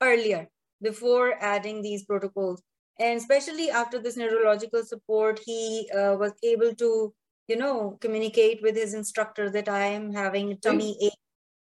earlier 0.00 0.48
before 0.82 1.34
adding 1.40 1.82
these 1.82 2.04
protocols. 2.04 2.62
And 3.00 3.18
especially 3.18 3.70
after 3.70 3.98
this 3.98 4.16
neurological 4.16 4.84
support, 4.84 5.40
he 5.44 5.90
uh, 5.92 6.16
was 6.18 6.32
able 6.42 6.74
to 6.76 7.12
you 7.48 7.56
know, 7.56 7.98
communicate 8.00 8.62
with 8.62 8.76
his 8.76 8.94
instructor 8.94 9.50
that 9.50 9.68
I 9.68 9.86
am 9.86 10.12
having 10.12 10.52
a 10.52 10.56
tummy 10.56 10.96
ache. 11.00 11.12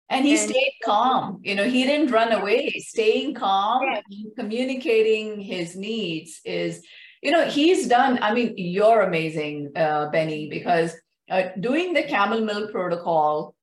And 0.10 0.26
he 0.26 0.32
and, 0.32 0.50
stayed 0.50 0.74
calm. 0.86 1.42
You 1.44 1.56
know, 1.56 1.66
he 1.66 1.84
didn't 1.84 2.12
run 2.12 2.32
away. 2.32 2.70
Staying 2.80 3.36
calm 3.36 3.84
yeah. 3.84 4.02
and 4.10 4.36
communicating 4.38 5.40
his 5.40 5.76
needs 5.76 6.40
is, 6.46 6.82
you 7.28 7.34
know, 7.34 7.46
he's 7.46 7.88
done. 7.88 8.20
I 8.22 8.34
mean, 8.34 8.54
you're 8.58 9.02
amazing, 9.02 9.74
uh, 9.76 10.10
Benny, 10.10 10.48
because 10.50 10.96
uh, 11.30 11.50
doing 11.60 11.94
the 11.94 12.04
camel 12.04 12.40
milk 12.40 12.72
protocol 12.72 13.54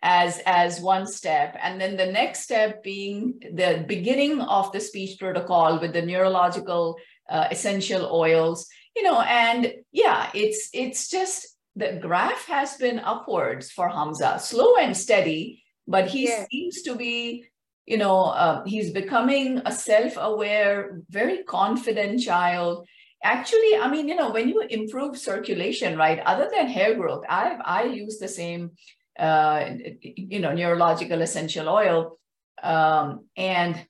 as 0.00 0.40
as 0.46 0.80
one 0.80 1.04
step 1.04 1.56
and 1.60 1.80
then 1.80 1.96
the 1.96 2.06
next 2.06 2.42
step 2.42 2.84
being 2.84 3.34
the 3.52 3.84
beginning 3.88 4.40
of 4.40 4.70
the 4.70 4.78
speech 4.78 5.18
protocol 5.18 5.80
with 5.80 5.92
the 5.92 6.00
neurological 6.00 6.96
uh, 7.28 7.48
essential 7.50 8.08
oils 8.12 8.68
you 8.94 9.02
know 9.02 9.20
and 9.22 9.74
yeah 9.90 10.30
it's 10.34 10.70
it's 10.72 11.08
just 11.08 11.58
the 11.78 11.98
graph 12.00 12.44
has 12.46 12.76
been 12.76 12.98
upwards 12.98 13.70
for 13.70 13.88
Hamza, 13.88 14.38
slow 14.40 14.76
and 14.76 14.96
steady, 14.96 15.62
but 15.86 16.08
he 16.08 16.28
yeah. 16.28 16.44
seems 16.50 16.82
to 16.82 16.96
be, 16.96 17.44
you 17.86 17.96
know, 17.96 18.24
uh, 18.24 18.64
he's 18.64 18.90
becoming 18.90 19.62
a 19.64 19.70
self-aware, 19.70 21.00
very 21.08 21.44
confident 21.44 22.20
child. 22.20 22.86
Actually, 23.22 23.76
I 23.76 23.90
mean, 23.90 24.08
you 24.08 24.14
know, 24.14 24.30
when 24.30 24.48
you 24.48 24.60
improve 24.60 25.18
circulation, 25.18 25.98
right, 25.98 26.20
other 26.20 26.48
than 26.54 26.68
hair 26.68 26.94
growth, 26.94 27.24
I 27.28 27.56
I 27.64 27.82
use 27.84 28.18
the 28.18 28.28
same, 28.28 28.72
uh, 29.18 29.70
you 30.02 30.38
know, 30.38 30.52
neurological 30.52 31.20
essential 31.20 31.68
oil, 31.68 32.18
um, 32.62 33.26
and 33.36 33.84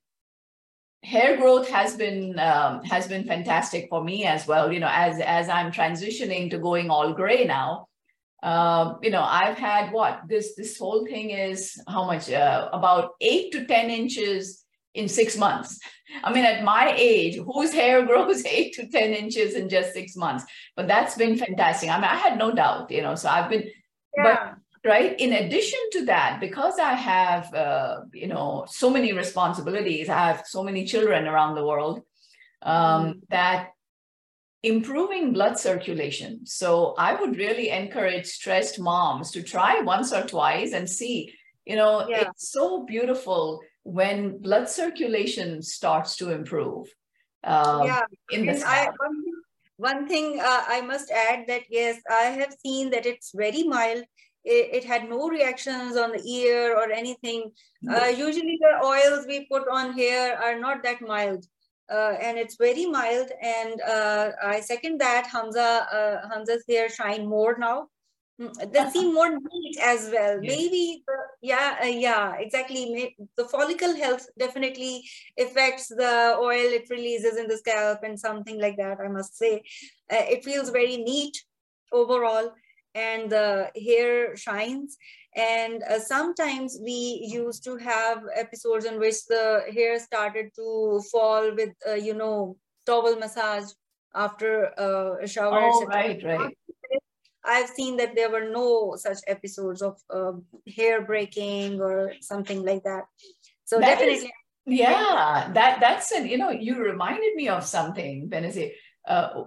hair 1.02 1.36
growth 1.36 1.68
has 1.68 1.96
been 1.96 2.38
um, 2.38 2.82
has 2.84 3.06
been 3.06 3.24
fantastic 3.24 3.88
for 3.90 4.02
me 4.02 4.24
as 4.24 4.46
well. 4.46 4.72
You 4.72 4.80
know 4.80 4.90
as 4.90 5.20
as 5.20 5.48
i'm 5.48 5.72
transitioning 5.72 6.50
to 6.50 6.58
going 6.58 6.90
all 6.90 7.12
gray 7.12 7.44
now 7.44 7.86
um, 8.42 8.98
you 9.02 9.10
know 9.10 9.22
i've 9.22 9.58
had 9.58 9.92
what? 9.92 10.22
This 10.28 10.54
this 10.56 10.78
whole 10.78 11.04
thing 11.06 11.30
is 11.30 11.80
how 11.86 12.04
much? 12.06 12.30
Uh, 12.30 12.68
about 12.72 13.10
eight 13.20 13.52
to 13.52 13.66
ten 13.66 13.90
inches 13.90 14.64
in 14.98 15.08
six 15.08 15.36
months 15.36 15.78
i 16.24 16.32
mean 16.32 16.44
at 16.44 16.64
my 16.64 16.92
age 16.96 17.36
whose 17.48 17.72
hair 17.72 18.04
grows 18.10 18.44
eight 18.44 18.74
to 18.74 18.88
ten 18.88 19.12
inches 19.12 19.54
in 19.54 19.68
just 19.68 19.92
six 19.92 20.16
months 20.16 20.44
but 20.76 20.88
that's 20.88 21.14
been 21.16 21.36
fantastic 21.38 21.88
i 21.88 21.96
mean 21.96 22.12
i 22.16 22.16
had 22.26 22.38
no 22.38 22.50
doubt 22.52 22.90
you 22.90 23.02
know 23.02 23.14
so 23.14 23.28
i've 23.28 23.50
been 23.50 23.64
yeah. 24.16 24.24
but 24.24 24.40
right 24.84 25.18
in 25.20 25.32
addition 25.32 25.80
to 25.92 26.04
that 26.06 26.38
because 26.40 26.78
i 26.78 26.92
have 26.92 27.52
uh, 27.54 28.00
you 28.12 28.26
know 28.26 28.66
so 28.68 28.90
many 28.90 29.12
responsibilities 29.12 30.08
i 30.08 30.18
have 30.18 30.44
so 30.46 30.62
many 30.62 30.84
children 30.84 31.26
around 31.26 31.54
the 31.54 31.66
world 31.66 32.02
um, 32.62 32.74
mm. 32.74 33.20
that 33.30 33.70
improving 34.64 35.32
blood 35.32 35.58
circulation 35.58 36.44
so 36.44 36.94
i 36.98 37.14
would 37.14 37.36
really 37.36 37.68
encourage 37.70 38.26
stressed 38.26 38.80
moms 38.80 39.30
to 39.30 39.42
try 39.42 39.80
once 39.80 40.12
or 40.12 40.22
twice 40.22 40.72
and 40.72 40.90
see 40.90 41.32
you 41.64 41.76
know 41.76 42.08
yeah. 42.08 42.22
it's 42.22 42.50
so 42.50 42.84
beautiful 42.84 43.60
when 43.88 44.36
blood 44.38 44.68
circulation 44.68 45.62
starts 45.62 46.16
to 46.16 46.30
improve. 46.30 46.86
Um, 47.42 47.86
yeah, 47.86 48.02
in 48.30 48.44
the 48.44 48.62
I, 48.66 48.88
one, 48.98 49.22
one 49.78 50.08
thing 50.08 50.40
uh, 50.40 50.64
I 50.68 50.82
must 50.82 51.10
add 51.10 51.46
that 51.46 51.62
yes, 51.70 51.96
I 52.10 52.24
have 52.40 52.54
seen 52.64 52.90
that 52.90 53.06
it's 53.06 53.32
very 53.34 53.62
mild. 53.62 54.04
It, 54.44 54.64
it 54.78 54.84
had 54.84 55.08
no 55.08 55.28
reactions 55.28 55.96
on 55.96 56.12
the 56.12 56.22
ear 56.22 56.76
or 56.76 56.90
anything. 56.92 57.50
Uh, 57.90 58.06
usually 58.06 58.58
the 58.60 58.84
oils 58.84 59.24
we 59.26 59.46
put 59.50 59.66
on 59.72 59.94
here 59.94 60.38
are 60.42 60.58
not 60.58 60.82
that 60.82 61.00
mild. 61.00 61.46
Uh, 61.90 62.14
and 62.20 62.36
it's 62.36 62.56
very 62.56 62.84
mild. 62.84 63.30
And 63.40 63.80
uh, 63.80 64.32
I 64.42 64.60
second 64.60 65.00
that 65.00 65.26
Hamza, 65.26 65.86
uh, 65.90 66.28
Hamza's 66.28 66.64
hair 66.68 66.90
shine 66.90 67.26
more 67.26 67.56
now. 67.58 67.88
They 68.38 68.90
seem 68.90 69.14
more 69.14 69.30
neat 69.30 69.78
as 69.82 70.10
well. 70.12 70.38
Yes. 70.40 70.56
Maybe, 70.56 71.02
the, 71.06 71.14
yeah, 71.42 71.78
uh, 71.82 71.86
yeah, 71.86 72.36
exactly. 72.38 73.16
The 73.36 73.44
follicle 73.44 73.96
health 73.96 74.28
definitely 74.38 75.02
affects 75.36 75.88
the 75.88 76.36
oil 76.38 76.72
it 76.78 76.88
releases 76.88 77.36
in 77.36 77.48
the 77.48 77.56
scalp 77.56 78.04
and 78.04 78.18
something 78.18 78.60
like 78.60 78.76
that. 78.76 78.98
I 79.00 79.08
must 79.08 79.36
say, 79.36 79.62
uh, 80.12 80.24
it 80.34 80.44
feels 80.44 80.70
very 80.70 80.98
neat 80.98 81.36
overall, 81.92 82.52
and 82.94 83.28
the 83.28 83.72
hair 83.84 84.36
shines. 84.36 84.96
And 85.34 85.82
uh, 85.82 85.98
sometimes 85.98 86.78
we 86.80 87.26
used 87.28 87.64
to 87.64 87.76
have 87.76 88.22
episodes 88.36 88.84
in 88.84 89.00
which 89.00 89.26
the 89.26 89.64
hair 89.74 89.98
started 89.98 90.50
to 90.54 91.02
fall 91.10 91.54
with, 91.56 91.70
uh, 91.88 91.94
you 91.94 92.14
know, 92.14 92.56
towel 92.86 93.16
massage 93.16 93.72
after 94.14 94.72
uh, 94.78 95.16
a 95.22 95.26
shower. 95.26 95.58
Oh, 95.60 95.86
right, 95.86 96.22
right 96.22 96.56
I've 97.48 97.70
seen 97.70 97.96
that 97.96 98.14
there 98.14 98.30
were 98.30 98.50
no 98.50 98.94
such 98.96 99.18
episodes 99.26 99.80
of 99.82 99.96
uh, 100.10 100.32
hair 100.76 101.02
breaking 101.02 101.80
or 101.80 102.12
something 102.20 102.64
like 102.64 102.82
that. 102.84 103.04
So 103.64 103.80
that 103.80 103.98
definitely. 103.98 104.26
Is, 104.26 104.32
yeah, 104.66 105.50
that 105.54 105.80
that's 105.80 106.12
an, 106.12 106.26
you 106.26 106.36
know, 106.36 106.50
you 106.50 106.78
reminded 106.78 107.34
me 107.34 107.48
of 107.48 107.64
something, 107.64 108.28
Benazir. 108.28 108.72
Uh, 109.06 109.44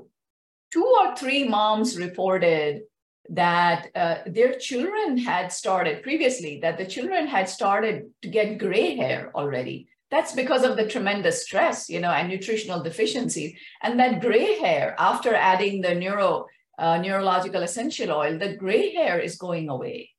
two 0.74 0.86
or 1.00 1.16
three 1.16 1.48
moms 1.48 1.98
reported 1.98 2.82
that 3.30 3.88
uh, 3.96 4.18
their 4.26 4.54
children 4.58 5.18
had 5.18 5.52
started 5.52 6.02
previously, 6.02 6.60
that 6.62 6.78
the 6.78 6.86
children 6.86 7.28
had 7.28 7.48
started 7.48 8.10
to 8.24 8.28
get 8.28 8.58
gray 8.58 8.96
hair 8.96 9.32
already. 9.36 9.88
That's 10.10 10.34
because 10.34 10.64
of 10.64 10.76
the 10.76 10.88
tremendous 10.88 11.44
stress, 11.44 11.88
you 11.88 12.00
know, 12.00 12.12
and 12.12 12.28
nutritional 12.28 12.84
deficiencies. 12.84 13.56
And 13.82 14.00
that 14.00 14.22
gray 14.22 14.60
hair, 14.60 14.96
after 14.98 15.34
adding 15.34 15.82
the 15.82 15.96
neuro 15.96 16.48
uh, 16.82 16.98
neurological 16.98 17.62
essential 17.62 18.12
oil, 18.12 18.38
the 18.40 18.56
gray 18.58 18.94
hair 18.94 19.20
is 19.20 19.36
going 19.36 19.70
away. 19.70 20.10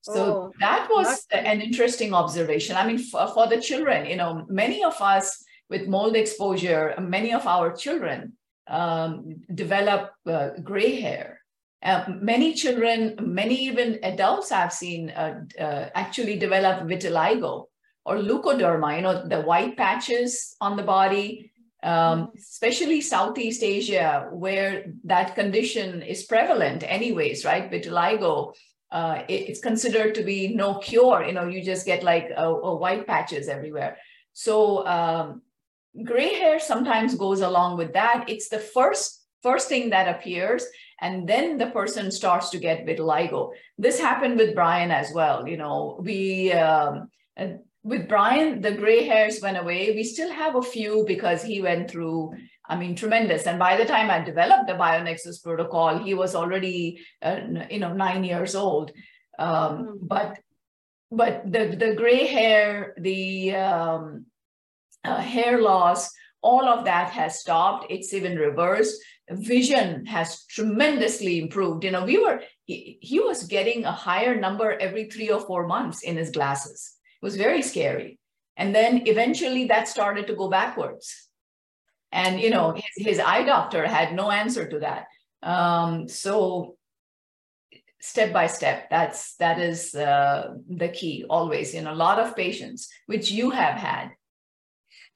So 0.00 0.14
oh, 0.14 0.52
that 0.60 0.88
was 0.90 1.24
an 1.32 1.60
interesting 1.60 2.12
observation. 2.14 2.76
I 2.76 2.86
mean, 2.86 2.98
for, 2.98 3.26
for, 3.28 3.46
the 3.46 3.60
children, 3.60 4.06
you 4.06 4.16
know, 4.16 4.44
many 4.48 4.84
of 4.84 5.00
us 5.00 5.42
with 5.70 5.88
mold 5.88 6.14
exposure, 6.16 6.94
many 7.00 7.32
of 7.32 7.46
our 7.46 7.72
children 7.72 8.34
um, 8.68 9.36
develop 9.54 10.12
uh, 10.26 10.50
gray 10.62 11.00
hair. 11.00 11.40
Uh, 11.82 12.04
many 12.08 12.54
children, 12.54 13.14
many 13.20 13.54
even 13.66 13.98
adults 14.02 14.50
I've 14.50 14.72
seen 14.72 15.10
uh, 15.10 15.42
uh, 15.60 15.90
actually 15.94 16.38
develop 16.38 16.88
vitiligo 16.88 17.66
or 18.04 18.16
leukoderma, 18.16 18.96
you 18.96 19.02
know, 19.02 19.26
the 19.26 19.42
white 19.42 19.76
patches 19.76 20.56
on 20.60 20.76
the 20.76 20.82
body 20.82 21.52
um, 21.86 22.32
especially 22.36 23.00
Southeast 23.00 23.62
Asia, 23.62 24.28
where 24.32 24.86
that 25.04 25.36
condition 25.36 26.02
is 26.02 26.24
prevalent, 26.24 26.82
anyways, 26.84 27.44
right? 27.44 27.70
Vitiligo, 27.70 28.54
uh, 28.90 29.22
it, 29.28 29.48
it's 29.48 29.60
considered 29.60 30.12
to 30.16 30.24
be 30.24 30.48
no 30.48 30.78
cure. 30.78 31.24
You 31.24 31.32
know, 31.32 31.46
you 31.46 31.62
just 31.62 31.86
get 31.86 32.02
like 32.02 32.28
a, 32.36 32.48
a 32.48 32.74
white 32.74 33.06
patches 33.06 33.46
everywhere. 33.48 33.98
So 34.32 34.84
um, 34.84 35.42
gray 36.04 36.34
hair 36.34 36.58
sometimes 36.58 37.14
goes 37.14 37.40
along 37.40 37.76
with 37.76 37.92
that. 37.92 38.24
It's 38.26 38.48
the 38.48 38.58
first 38.58 39.22
first 39.44 39.68
thing 39.68 39.90
that 39.90 40.08
appears, 40.08 40.66
and 41.00 41.28
then 41.28 41.56
the 41.56 41.70
person 41.70 42.10
starts 42.10 42.50
to 42.50 42.58
get 42.58 42.84
vitiligo. 42.84 43.52
This 43.78 44.00
happened 44.00 44.38
with 44.38 44.56
Brian 44.56 44.90
as 44.90 45.12
well. 45.14 45.46
You 45.46 45.56
know, 45.56 46.00
we. 46.02 46.52
Um, 46.52 47.10
with 47.86 48.08
Brian, 48.08 48.60
the 48.60 48.72
gray 48.72 49.04
hairs 49.04 49.40
went 49.40 49.56
away. 49.56 49.92
We 49.92 50.02
still 50.02 50.32
have 50.32 50.56
a 50.56 50.62
few 50.62 51.04
because 51.06 51.44
he 51.44 51.62
went 51.62 51.88
through, 51.88 52.34
I 52.68 52.74
mean, 52.74 52.96
tremendous. 52.96 53.46
And 53.46 53.60
by 53.60 53.76
the 53.76 53.84
time 53.84 54.10
I 54.10 54.24
developed 54.24 54.66
the 54.66 54.72
BioNexus 54.72 55.40
protocol, 55.40 55.98
he 55.98 56.12
was 56.12 56.34
already, 56.34 57.00
uh, 57.22 57.42
you 57.70 57.78
know, 57.78 57.92
nine 57.92 58.24
years 58.24 58.56
old. 58.56 58.90
Um, 59.38 59.46
mm. 59.48 59.98
But 60.02 60.40
but 61.12 61.44
the 61.46 61.76
the 61.78 61.94
gray 61.94 62.26
hair, 62.26 62.92
the 62.98 63.54
um, 63.54 64.26
uh, 65.04 65.20
hair 65.20 65.62
loss, 65.62 66.10
all 66.42 66.68
of 66.68 66.86
that 66.86 67.10
has 67.10 67.38
stopped. 67.38 67.86
It's 67.88 68.12
even 68.12 68.36
reversed. 68.36 69.00
Vision 69.30 70.06
has 70.06 70.44
tremendously 70.46 71.38
improved. 71.38 71.84
You 71.84 71.92
know, 71.92 72.04
we 72.04 72.18
were 72.18 72.40
he, 72.64 72.98
he 73.00 73.20
was 73.20 73.44
getting 73.44 73.84
a 73.84 73.92
higher 73.92 74.34
number 74.34 74.72
every 74.72 75.08
three 75.08 75.30
or 75.30 75.40
four 75.40 75.68
months 75.68 76.02
in 76.02 76.16
his 76.16 76.30
glasses 76.30 76.95
was 77.26 77.36
very 77.46 77.62
scary. 77.72 78.10
And 78.56 78.68
then 78.78 78.92
eventually 79.06 79.64
that 79.66 79.88
started 79.88 80.24
to 80.28 80.38
go 80.42 80.48
backwards. 80.48 81.06
And, 82.12 82.40
you 82.40 82.50
know, 82.54 82.66
his, 82.72 82.94
his 83.08 83.18
eye 83.18 83.44
doctor 83.54 83.82
had 83.98 84.14
no 84.14 84.30
answer 84.30 84.64
to 84.72 84.78
that. 84.86 85.02
Um, 85.42 86.08
so 86.08 86.76
step 88.00 88.30
by 88.32 88.46
step, 88.46 88.78
that's, 88.94 89.34
that 89.42 89.58
is 89.70 89.80
uh, 89.94 90.54
the 90.82 90.90
key 90.98 91.16
always 91.28 91.74
in 91.74 91.86
a 91.86 91.98
lot 92.04 92.18
of 92.20 92.36
patients, 92.44 92.88
which 93.06 93.26
you 93.38 93.50
have 93.50 93.76
had. 93.90 94.06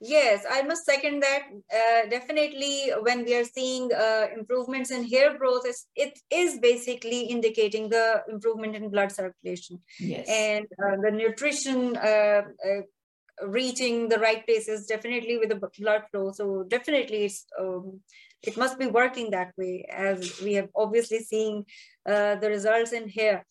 Yes, 0.01 0.47
I 0.51 0.63
must 0.63 0.87
second 0.87 1.21
that. 1.21 1.43
Uh, 1.71 2.09
definitely, 2.09 2.91
when 3.03 3.23
we 3.23 3.35
are 3.35 3.45
seeing 3.45 3.93
uh, 3.93 4.29
improvements 4.35 4.91
in 4.91 5.07
hair 5.07 5.37
growth, 5.37 5.67
it 5.95 6.19
is 6.31 6.59
basically 6.59 7.27
indicating 7.27 7.91
the 7.91 8.23
improvement 8.27 8.75
in 8.75 8.89
blood 8.89 9.13
circulation. 9.13 9.79
Yes. 9.99 10.27
And 10.27 10.65
uh, 10.83 10.97
the 11.03 11.11
nutrition 11.11 11.99
uh, 11.99 12.43
uh, 12.67 13.47
reaching 13.47 14.09
the 14.09 14.19
right 14.19 14.45
places, 14.47 14.87
definitely 14.87 15.37
with 15.37 15.51
the 15.51 15.61
blood 15.79 16.05
flow. 16.11 16.33
So 16.33 16.65
definitely, 16.67 17.27
it's 17.27 17.45
um, 17.61 18.01
it 18.43 18.57
must 18.57 18.79
be 18.79 18.87
working 18.87 19.31
that 19.33 19.53
way, 19.59 19.85
as 19.93 20.41
we 20.41 20.55
have 20.55 20.71
obviously 20.75 21.19
seen 21.19 21.67
uh, 22.07 22.37
the 22.37 22.49
results 22.49 22.93
in 22.93 23.07
hair. 23.07 23.45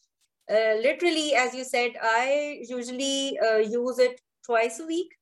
literally, 0.50 1.36
as 1.36 1.54
you 1.54 1.64
said, 1.64 1.92
I 2.02 2.58
usually 2.68 3.38
use 3.70 4.00
it 4.00 4.20
twice 4.44 4.80
a 4.80 4.88
week 4.88 5.19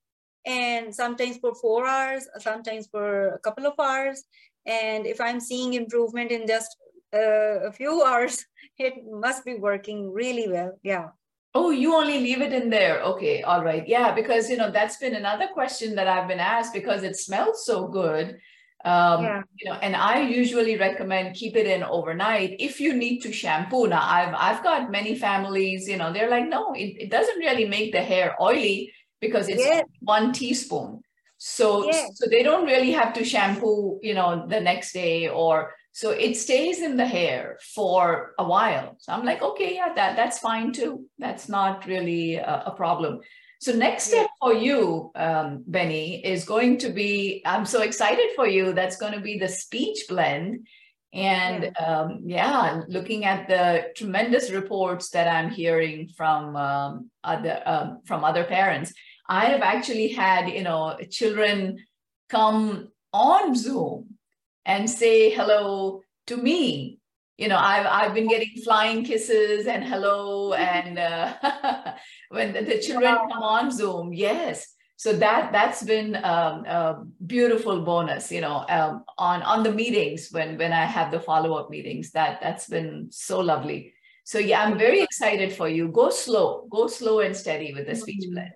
and 0.47 0.95
sometimes 0.95 1.37
for 1.37 1.53
four 1.53 1.85
hours, 1.85 2.27
sometimes 2.39 2.87
for 2.87 3.35
a 3.35 3.39
couple 3.39 3.67
of 3.67 3.73
hours. 3.77 4.23
And 4.65 5.05
if 5.05 5.19
I'm 5.19 5.41
seeing 5.41 5.73
improvement 5.73 6.31
in 6.31 6.47
just 6.47 6.75
uh, 7.13 7.67
a 7.67 7.71
few 7.71 8.01
hours, 8.07 8.45
it 8.79 8.93
must 9.05 9.43
be 9.43 9.55
working 9.55 10.11
really 10.11 10.47
well. 10.47 10.79
Yeah. 10.81 11.09
Oh, 11.53 11.71
you 11.71 11.95
only 11.95 12.19
leave 12.19 12.41
it 12.41 12.53
in 12.53 12.69
there. 12.69 13.01
Okay. 13.01 13.41
All 13.41 13.63
right. 13.63 13.85
Yeah. 13.87 14.13
Because, 14.13 14.49
you 14.49 14.57
know, 14.57 14.71
that's 14.71 14.97
been 14.97 15.15
another 15.15 15.47
question 15.53 15.95
that 15.95 16.07
I've 16.07 16.27
been 16.27 16.39
asked 16.39 16.73
because 16.73 17.03
it 17.03 17.17
smells 17.17 17.65
so 17.65 17.87
good. 17.87 18.37
Um, 18.85 19.23
yeah. 19.23 19.41
you 19.59 19.69
know, 19.69 19.77
and 19.81 19.95
I 19.95 20.21
usually 20.21 20.77
recommend 20.77 21.35
keep 21.35 21.55
it 21.55 21.65
in 21.65 21.83
overnight 21.83 22.55
if 22.59 22.79
you 22.79 22.93
need 22.93 23.19
to 23.21 23.33
shampoo. 23.33 23.87
Now 23.87 24.03
I've, 24.05 24.33
I've 24.37 24.63
got 24.63 24.91
many 24.91 25.15
families, 25.15 25.89
you 25.89 25.97
know, 25.97 26.13
they're 26.13 26.29
like, 26.29 26.47
no, 26.47 26.73
it, 26.73 26.95
it 27.01 27.09
doesn't 27.09 27.39
really 27.39 27.65
make 27.65 27.91
the 27.91 28.03
hair 28.03 28.35
oily 28.39 28.93
because 29.19 29.49
it's 29.49 29.63
yes. 29.63 29.85
one 30.01 30.31
teaspoon. 30.31 31.01
So, 31.37 31.85
yes. 31.85 32.17
so 32.17 32.27
they 32.29 32.43
don't 32.43 32.65
really 32.65 32.91
have 32.91 33.13
to 33.13 33.23
shampoo, 33.23 33.99
you 34.01 34.13
know, 34.13 34.47
the 34.47 34.59
next 34.59 34.93
day 34.93 35.27
or 35.27 35.73
so 35.91 36.11
it 36.11 36.37
stays 36.37 36.81
in 36.81 36.95
the 36.95 37.07
hair 37.07 37.57
for 37.73 38.33
a 38.37 38.43
while. 38.43 38.97
So 38.99 39.13
I'm 39.13 39.25
like, 39.25 39.41
okay, 39.41 39.75
yeah, 39.75 39.93
that 39.95 40.15
that's 40.15 40.37
fine 40.37 40.71
too. 40.71 41.05
That's 41.17 41.49
not 41.49 41.87
really 41.87 42.35
a, 42.35 42.65
a 42.67 42.71
problem. 42.75 43.21
So 43.59 43.71
next 43.73 44.03
step 44.03 44.27
for 44.39 44.53
you, 44.53 45.11
um, 45.15 45.63
Benny, 45.65 46.23
is 46.23 46.45
going 46.45 46.77
to 46.79 46.89
be, 46.89 47.41
I'm 47.45 47.65
so 47.65 47.81
excited 47.81 48.27
for 48.35 48.45
you. 48.45 48.73
That's 48.73 48.97
going 48.97 49.13
to 49.13 49.19
be 49.19 49.39
the 49.39 49.47
speech 49.47 50.05
blend. 50.07 50.67
And 51.13 51.63
yeah. 51.63 51.99
Um, 51.99 52.21
yeah, 52.25 52.81
looking 52.87 53.25
at 53.25 53.47
the 53.47 53.87
tremendous 53.95 54.51
reports 54.51 55.09
that 55.11 55.27
I'm 55.27 55.49
hearing 55.49 56.09
from 56.15 56.55
um, 56.55 57.09
other 57.23 57.63
um, 57.65 58.01
from 58.05 58.23
other 58.23 58.43
parents, 58.43 58.93
I 59.29 59.45
have 59.45 59.61
actually 59.61 60.09
had 60.09 60.49
you 60.49 60.63
know 60.63 60.97
children 61.09 61.85
come 62.29 62.89
on 63.13 63.55
Zoom 63.55 64.17
and 64.65 64.89
say 64.89 65.29
hello 65.29 66.01
to 66.27 66.37
me. 66.37 66.99
You 67.37 67.47
know, 67.47 67.57
I've 67.57 67.85
I've 67.85 68.13
been 68.13 68.27
getting 68.27 68.61
flying 68.63 69.03
kisses 69.03 69.67
and 69.67 69.83
hello, 69.83 70.53
and 70.53 70.97
uh, 70.97 71.93
when 72.29 72.53
the, 72.53 72.61
the 72.61 72.79
children 72.79 73.13
wow. 73.13 73.27
come 73.31 73.43
on 73.43 73.71
Zoom, 73.71 74.13
yes. 74.13 74.73
So 74.99 75.13
that 75.13 75.51
that's 75.51 75.83
been 75.83 76.15
um, 76.15 76.65
a 76.65 77.03
beautiful 77.25 77.81
bonus 77.81 78.31
you 78.31 78.41
know 78.41 78.65
um, 78.67 79.03
on 79.17 79.43
on 79.43 79.61
the 79.61 79.71
meetings 79.71 80.29
when 80.31 80.57
when 80.57 80.73
i 80.73 80.85
have 80.85 81.11
the 81.11 81.19
follow-up 81.19 81.69
meetings. 81.69 82.11
That 82.11 82.41
that's 82.41 82.67
been 82.67 83.09
so 83.11 83.39
lovely. 83.39 83.93
So 84.23 84.39
yeah 84.39 84.63
i'm 84.63 84.77
very 84.79 85.01
excited 85.01 85.53
for 85.53 85.69
you. 85.69 85.89
Go 85.89 86.09
slow. 86.09 86.67
Go 86.71 86.87
slow 86.87 87.19
and 87.19 87.37
steady 87.37 87.73
with 87.75 87.85
the 87.85 87.95
speech 87.95 88.25
mm-hmm. 88.25 88.33
plan 88.33 88.51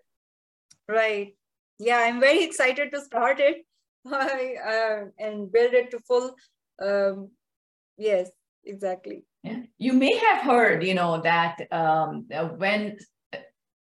right. 0.88 1.36
Yeah, 1.80 1.98
I'm 1.98 2.20
very 2.20 2.44
excited 2.44 2.92
to 2.92 3.02
start 3.02 3.40
it 3.40 3.66
uh, 4.12 5.06
and 5.18 5.52
build 5.52 5.74
it 5.74 5.92
to 5.92 6.00
full. 6.00 6.36
Um, 6.82 7.32
yes, 7.98 8.30
exactly. 8.66 9.26
Yeah. 9.44 9.64
You 9.78 9.94
may 9.94 10.16
have 10.16 10.44
heard, 10.44 10.84
you 10.84 10.94
know, 10.94 11.22
that 11.22 11.58
um, 11.72 12.28
when 12.58 12.98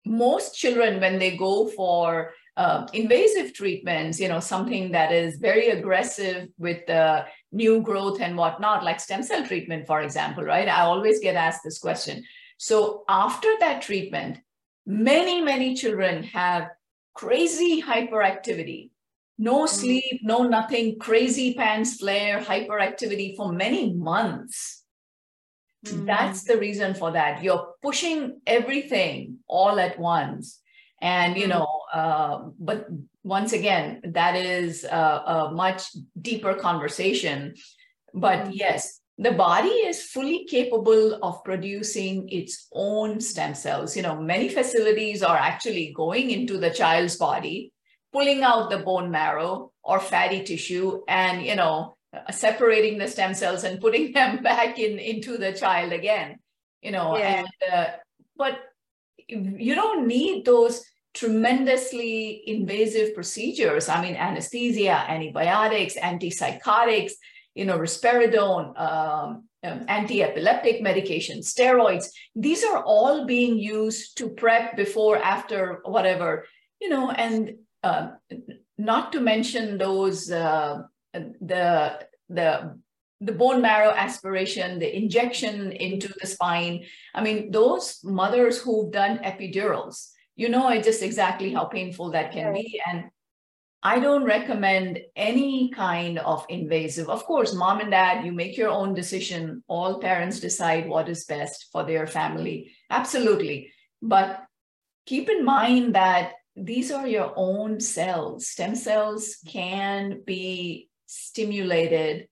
most 0.06 0.54
children, 0.54 1.00
when 1.00 1.18
they 1.18 1.36
go 1.36 1.68
for 1.68 2.32
uh, 2.56 2.86
invasive 2.92 3.54
treatments, 3.54 4.18
you 4.18 4.28
know, 4.28 4.40
something 4.40 4.92
that 4.92 5.12
is 5.12 5.36
very 5.36 5.68
aggressive 5.68 6.48
with 6.58 6.84
the 6.86 7.24
new 7.52 7.80
growth 7.80 8.20
and 8.20 8.36
whatnot, 8.36 8.84
like 8.84 9.00
stem 9.00 9.22
cell 9.22 9.46
treatment, 9.46 9.86
for 9.86 10.00
example, 10.00 10.44
right? 10.44 10.68
I 10.68 10.82
always 10.82 11.20
get 11.20 11.36
asked 11.36 11.62
this 11.64 11.78
question. 11.78 12.24
So 12.58 13.04
after 13.08 13.48
that 13.60 13.82
treatment, 13.82 14.38
many, 14.86 15.40
many 15.40 15.74
children 15.74 16.22
have 16.24 16.68
crazy 17.14 17.82
hyperactivity, 17.82 18.90
no 19.38 19.64
mm. 19.64 19.68
sleep, 19.68 20.20
no 20.22 20.42
nothing, 20.42 20.98
crazy 20.98 21.54
PANS 21.54 21.96
flare, 21.96 22.40
hyperactivity 22.40 23.36
for 23.36 23.52
many 23.52 23.92
months. 23.94 24.84
Mm. 25.86 26.06
That's 26.06 26.44
the 26.44 26.58
reason 26.58 26.94
for 26.94 27.12
that. 27.12 27.42
You're 27.42 27.74
pushing 27.82 28.40
everything 28.46 29.38
all 29.46 29.80
at 29.80 29.98
once. 29.98 30.60
And, 31.00 31.36
you 31.36 31.46
mm. 31.46 31.50
know, 31.50 31.68
uh, 31.92 32.50
but 32.58 32.86
once 33.24 33.52
again, 33.52 34.02
that 34.04 34.36
is 34.36 34.84
a, 34.84 35.22
a 35.26 35.52
much 35.52 35.84
deeper 36.20 36.54
conversation. 36.54 37.54
But 38.12 38.46
mm. 38.46 38.50
yes, 38.52 38.99
the 39.20 39.32
body 39.32 39.68
is 39.68 40.02
fully 40.02 40.46
capable 40.46 41.18
of 41.22 41.44
producing 41.44 42.26
its 42.30 42.68
own 42.72 43.20
stem 43.20 43.54
cells. 43.54 43.94
You 43.94 44.02
know, 44.02 44.18
many 44.18 44.48
facilities 44.48 45.22
are 45.22 45.36
actually 45.36 45.92
going 45.94 46.30
into 46.30 46.56
the 46.56 46.70
child's 46.70 47.16
body, 47.16 47.70
pulling 48.14 48.42
out 48.42 48.70
the 48.70 48.78
bone 48.78 49.10
marrow 49.10 49.72
or 49.84 50.00
fatty 50.00 50.42
tissue 50.42 51.02
and, 51.06 51.44
you 51.44 51.54
know, 51.54 51.96
separating 52.30 52.96
the 52.96 53.08
stem 53.08 53.34
cells 53.34 53.62
and 53.64 53.78
putting 53.78 54.12
them 54.14 54.42
back 54.42 54.78
in 54.78 54.98
into 54.98 55.36
the 55.36 55.52
child 55.52 55.92
again, 55.92 56.38
you 56.80 56.90
know, 56.90 57.18
yeah. 57.18 57.44
and, 57.44 57.48
uh, 57.70 57.90
but 58.38 58.58
you 59.28 59.74
don't 59.74 60.06
need 60.06 60.46
those 60.46 60.82
tremendously 61.12 62.42
invasive 62.46 63.14
procedures. 63.14 63.90
I 63.90 64.00
mean, 64.00 64.16
anesthesia, 64.16 65.04
antibiotics, 65.10 65.96
antipsychotics, 65.96 67.12
you 67.54 67.64
know, 67.64 67.78
risperidone, 67.78 68.78
um, 68.80 69.44
um, 69.62 69.84
anti-epileptic 69.88 70.80
medication, 70.80 71.40
steroids. 71.40 72.06
These 72.34 72.64
are 72.64 72.82
all 72.82 73.26
being 73.26 73.58
used 73.58 74.16
to 74.18 74.30
prep 74.30 74.76
before, 74.76 75.18
after, 75.18 75.80
whatever, 75.84 76.46
you 76.80 76.88
know, 76.88 77.10
and 77.10 77.56
uh, 77.82 78.08
not 78.78 79.12
to 79.12 79.20
mention 79.20 79.78
those 79.78 80.30
uh, 80.30 80.82
the 81.12 81.98
the 82.28 82.76
the 83.20 83.32
bone 83.32 83.60
marrow 83.60 83.90
aspiration, 83.90 84.78
the 84.78 84.96
injection 84.96 85.72
into 85.72 86.08
the 86.20 86.26
spine. 86.26 86.84
I 87.14 87.22
mean, 87.22 87.50
those 87.50 88.00
mothers 88.02 88.58
who've 88.62 88.90
done 88.90 89.18
epidurals, 89.18 90.08
you 90.36 90.48
know, 90.48 90.74
just 90.80 91.02
exactly 91.02 91.52
how 91.52 91.66
painful 91.66 92.12
that 92.12 92.32
can 92.32 92.54
be, 92.54 92.80
and 92.86 93.10
I 93.82 93.98
don't 93.98 94.24
recommend 94.24 95.00
any 95.16 95.70
kind 95.70 96.18
of 96.18 96.44
invasive. 96.50 97.08
Of 97.08 97.24
course, 97.24 97.54
mom 97.54 97.80
and 97.80 97.90
dad, 97.90 98.26
you 98.26 98.32
make 98.32 98.56
your 98.56 98.68
own 98.68 98.92
decision. 98.92 99.64
All 99.68 100.00
parents 100.00 100.38
decide 100.38 100.86
what 100.86 101.08
is 101.08 101.24
best 101.24 101.68
for 101.72 101.84
their 101.84 102.06
family. 102.06 102.72
Absolutely. 102.90 103.72
But 104.02 104.44
keep 105.06 105.30
in 105.30 105.44
mind 105.44 105.94
that 105.94 106.32
these 106.54 106.90
are 106.90 107.06
your 107.06 107.32
own 107.36 107.80
cells. 107.80 108.48
Stem 108.48 108.74
cells 108.74 109.38
can 109.46 110.22
be 110.26 110.90
stimulated 111.06 112.28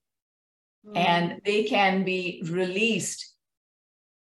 mm. 0.87 0.96
and 0.96 1.40
they 1.46 1.64
can 1.64 2.04
be 2.04 2.42
released 2.46 3.34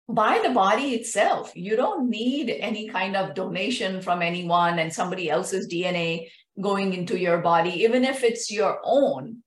by 0.07 0.41
the 0.43 0.49
body 0.49 0.95
itself. 0.95 1.51
You 1.55 1.75
don't 1.75 2.09
need 2.09 2.49
any 2.49 2.87
kind 2.89 3.15
of 3.15 3.35
donation 3.35 4.01
from 4.01 4.21
anyone 4.21 4.79
and 4.79 4.93
somebody 4.93 5.29
else's 5.29 5.67
DNA 5.67 6.29
going 6.59 6.93
into 6.93 7.17
your 7.17 7.39
body, 7.39 7.83
even 7.83 8.03
if 8.03 8.23
it's 8.23 8.51
your 8.51 8.79
own, 8.83 9.43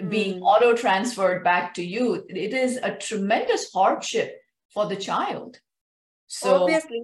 mm. 0.00 0.10
being 0.10 0.42
auto 0.42 0.74
transferred 0.74 1.44
back 1.44 1.74
to 1.74 1.84
you, 1.84 2.24
it 2.28 2.54
is 2.54 2.76
a 2.76 2.96
tremendous 2.96 3.70
hardship 3.72 4.40
for 4.72 4.86
the 4.86 4.96
child. 4.96 5.58
So 6.26 6.62
obviously, 6.62 7.02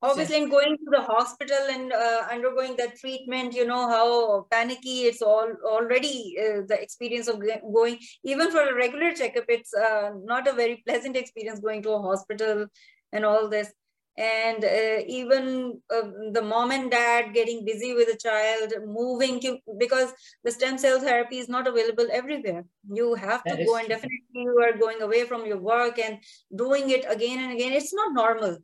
obviously, 0.00 0.36
in 0.36 0.48
going 0.48 0.76
to 0.76 0.90
the 0.90 1.02
hospital 1.02 1.58
and 1.70 1.92
uh, 1.92 2.22
undergoing 2.30 2.76
that 2.76 2.96
treatment, 2.96 3.54
you 3.54 3.66
know 3.66 3.88
how 3.88 4.46
panicky 4.50 5.02
it's 5.04 5.22
all 5.22 5.48
already 5.66 6.36
uh, 6.38 6.62
the 6.68 6.78
experience 6.80 7.26
of 7.26 7.42
going. 7.72 7.98
Even 8.22 8.50
for 8.50 8.60
a 8.60 8.74
regular 8.74 9.12
checkup, 9.12 9.44
it's 9.48 9.74
uh, 9.74 10.10
not 10.22 10.46
a 10.46 10.52
very 10.52 10.82
pleasant 10.86 11.16
experience 11.16 11.58
going 11.58 11.82
to 11.82 11.90
a 11.90 12.02
hospital 12.02 12.66
and 13.12 13.24
all 13.24 13.48
this 13.48 13.72
and 14.16 14.64
uh, 14.64 15.02
even 15.06 15.80
uh, 15.92 16.08
the 16.32 16.42
mom 16.42 16.70
and 16.70 16.90
dad 16.90 17.34
getting 17.34 17.64
busy 17.64 17.94
with 17.94 18.06
the 18.06 18.16
child 18.16 18.72
moving 18.86 19.40
to 19.40 19.58
because 19.78 20.12
the 20.44 20.52
stem 20.52 20.78
cell 20.78 21.00
therapy 21.00 21.38
is 21.38 21.48
not 21.48 21.66
available 21.66 22.06
everywhere. 22.12 22.64
You 22.90 23.14
have 23.14 23.42
to 23.44 23.64
go 23.64 23.76
and 23.76 23.88
definitely 23.88 24.20
you 24.32 24.56
are 24.62 24.78
going 24.78 25.02
away 25.02 25.24
from 25.24 25.46
your 25.46 25.58
work 25.58 25.98
and 25.98 26.18
doing 26.54 26.90
it 26.90 27.04
again 27.08 27.40
and 27.40 27.52
again. 27.52 27.72
It's 27.72 27.94
not 27.94 28.14
normal 28.14 28.58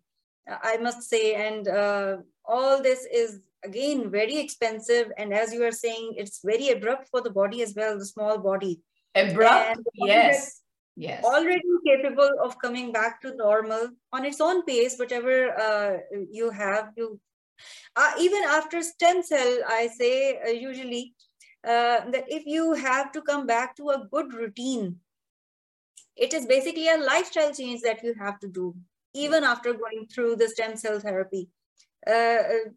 i 0.62 0.76
must 0.78 1.08
say. 1.08 1.34
And 1.34 1.68
uh, 1.68 2.16
all 2.44 2.82
this 2.82 3.06
is 3.12 3.40
again 3.64 4.10
very 4.10 4.38
expensive. 4.38 5.12
And 5.16 5.32
as 5.32 5.52
you 5.52 5.64
are 5.64 5.72
saying 5.72 6.14
it's 6.16 6.40
very 6.44 6.70
abrupt 6.70 7.08
for 7.08 7.20
the 7.20 7.30
body 7.30 7.62
as 7.62 7.74
well 7.74 7.98
the 7.98 8.06
small 8.06 8.38
body. 8.38 8.80
Abrupt? 9.14 9.80
Yes 9.94 10.60
yes. 11.00 11.24
Already 11.24 11.62
capable 11.86 12.30
of 12.42 12.58
coming 12.58 12.92
back 12.92 13.20
to 13.22 13.34
normal 13.34 13.88
on 14.12 14.24
its 14.24 14.40
own 14.40 14.62
pace 14.64 14.98
whatever 14.98 15.34
uh, 15.58 15.98
you 16.30 16.50
have 16.50 16.92
you 16.96 17.18
uh, 17.96 18.12
even 18.18 18.42
after 18.44 18.82
stem 18.82 19.22
cell 19.22 19.58
i 19.68 19.86
say 19.86 20.38
uh, 20.46 20.50
usually 20.50 21.14
uh, 21.64 22.00
that 22.10 22.24
if 22.28 22.46
you 22.46 22.74
have 22.74 23.12
to 23.12 23.22
come 23.22 23.46
back 23.46 23.76
to 23.76 23.90
a 23.90 24.06
good 24.10 24.32
routine 24.34 24.96
it 26.16 26.34
is 26.34 26.46
basically 26.46 26.88
a 26.88 26.98
lifestyle 26.98 27.52
change 27.52 27.80
that 27.80 28.02
you 28.02 28.14
have 28.14 28.38
to 28.40 28.48
do 28.48 28.74
even 29.14 29.44
after 29.44 29.72
going 29.72 30.06
through 30.06 30.36
the 30.36 30.48
stem 30.48 30.76
cell 30.76 31.00
therapy. 31.00 31.48
Uh, 32.06 32.42
uh, 32.54 32.68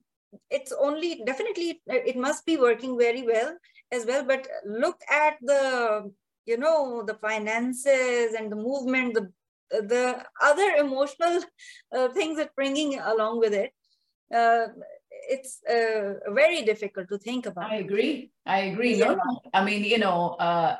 it's 0.49 0.71
only 0.71 1.21
definitely 1.25 1.81
it 1.85 2.17
must 2.17 2.43
be 2.45 2.57
working 2.57 2.97
very 2.97 3.21
well 3.21 3.55
as 3.91 4.05
well 4.07 4.23
but 4.25 4.47
look 4.65 4.99
at 5.07 5.35
the 5.41 6.11
you 6.45 6.57
know 6.57 7.03
the 7.03 7.13
finances 7.15 8.33
and 8.33 8.51
the 8.51 8.55
movement 8.55 9.13
the 9.13 9.31
the 9.69 10.23
other 10.41 10.75
emotional 10.77 11.41
uh, 11.95 12.07
things 12.09 12.37
that 12.37 12.55
bringing 12.55 12.99
along 12.99 13.39
with 13.39 13.53
it 13.53 13.71
uh, 14.33 14.67
it's 15.29 15.61
uh, 15.69 16.31
very 16.33 16.63
difficult 16.63 17.07
to 17.09 17.17
think 17.17 17.45
about 17.45 17.71
i 17.71 17.75
agree 17.75 18.31
i 18.45 18.59
agree 18.59 18.95
yeah. 18.95 19.05
no, 19.05 19.15
no. 19.15 19.41
i 19.53 19.63
mean 19.63 19.83
you 19.83 19.97
know 19.97 20.35
uh, 20.39 20.75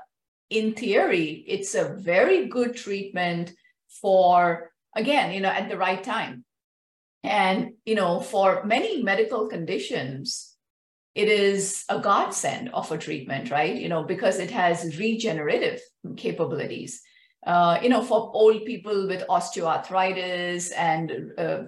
in 0.49 0.73
theory 0.73 1.43
it's 1.47 1.76
a 1.76 1.95
very 1.95 2.47
good 2.47 2.76
treatment 2.76 3.54
for 4.02 4.71
again 4.95 5.32
you 5.32 5.39
know 5.39 5.49
at 5.49 5.69
the 5.69 5.78
right 5.78 6.04
time 6.04 6.43
and 7.23 7.73
you 7.86 7.95
know 7.95 8.19
for 8.19 8.63
many 8.65 9.02
medical 9.02 9.47
conditions 9.47 10.52
it 11.15 11.28
is 11.28 11.86
a 11.89 11.99
godsend 11.99 12.69
of 12.69 12.91
a 12.91 12.97
treatment, 12.97 13.52
right? 13.52 13.76
You 13.76 13.89
know, 13.89 14.04
because 14.04 14.39
it 14.39 14.52
has 14.52 14.97
regenerative 14.97 15.80
capabilities. 16.17 17.02
Uh, 17.45 17.78
you 17.84 17.89
know, 17.89 18.02
for 18.02 18.32
old 18.34 18.65
people 18.65 19.08
with 19.08 19.28
osteoarthritis 19.28 20.71
and 20.76 21.32
uh, 21.38 21.63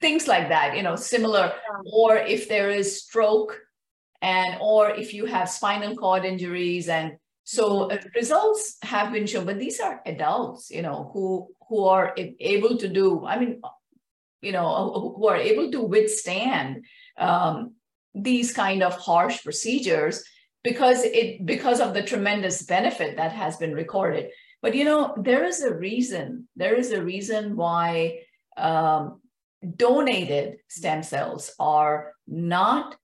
things 0.00 0.28
like 0.28 0.48
that, 0.50 0.76
you 0.76 0.82
know, 0.82 0.96
similar, 0.96 1.52
or 1.90 2.16
if 2.16 2.48
there 2.48 2.70
is 2.70 3.02
stroke 3.02 3.58
and, 4.20 4.58
or 4.60 4.90
if 4.90 5.14
you 5.14 5.24
have 5.24 5.48
spinal 5.48 5.96
cord 5.96 6.24
injuries 6.24 6.88
and 6.88 7.16
so 7.44 7.90
uh, 7.90 7.98
results 8.14 8.76
have 8.82 9.12
been 9.12 9.26
shown, 9.26 9.46
but 9.46 9.58
these 9.58 9.80
are 9.80 10.00
adults, 10.06 10.70
you 10.70 10.82
know, 10.82 11.10
who, 11.12 11.48
who 11.68 11.84
are 11.84 12.14
able 12.38 12.76
to 12.76 12.88
do, 12.88 13.24
I 13.26 13.38
mean, 13.38 13.60
you 14.42 14.52
know, 14.52 15.14
who 15.16 15.26
are 15.26 15.36
able 15.36 15.72
to 15.72 15.80
withstand 15.80 16.84
um, 17.16 17.74
these 18.14 18.52
kind 18.52 18.82
of 18.82 18.94
harsh 18.94 19.42
procedures 19.42 20.24
because 20.64 21.02
it 21.04 21.44
because 21.44 21.80
of 21.80 21.94
the 21.94 22.02
tremendous 22.02 22.62
benefit 22.62 23.16
that 23.16 23.32
has 23.32 23.56
been 23.56 23.74
recorded. 23.74 24.30
But 24.60 24.74
you 24.74 24.84
know 24.84 25.14
there 25.18 25.44
is 25.44 25.62
a 25.62 25.74
reason 25.74 26.48
there 26.56 26.74
is 26.74 26.92
a 26.92 27.02
reason 27.02 27.56
why 27.56 28.20
um, 28.56 29.20
donated 29.76 30.58
stem 30.68 31.02
cells 31.02 31.52
are 31.58 32.12
not 32.26 32.96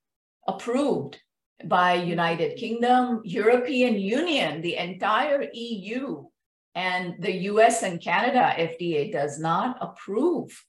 approved 0.47 1.19
by 1.65 1.93
united 1.93 2.57
kingdom 2.57 3.21
european 3.23 3.95
union 3.95 4.61
the 4.61 4.75
entire 4.75 5.47
eu 5.53 6.25
and 6.75 7.15
the 7.19 7.31
us 7.31 7.83
and 7.83 8.01
canada 8.01 8.53
fda 8.57 9.11
does 9.11 9.39
not 9.39 9.77
approve 9.81 10.65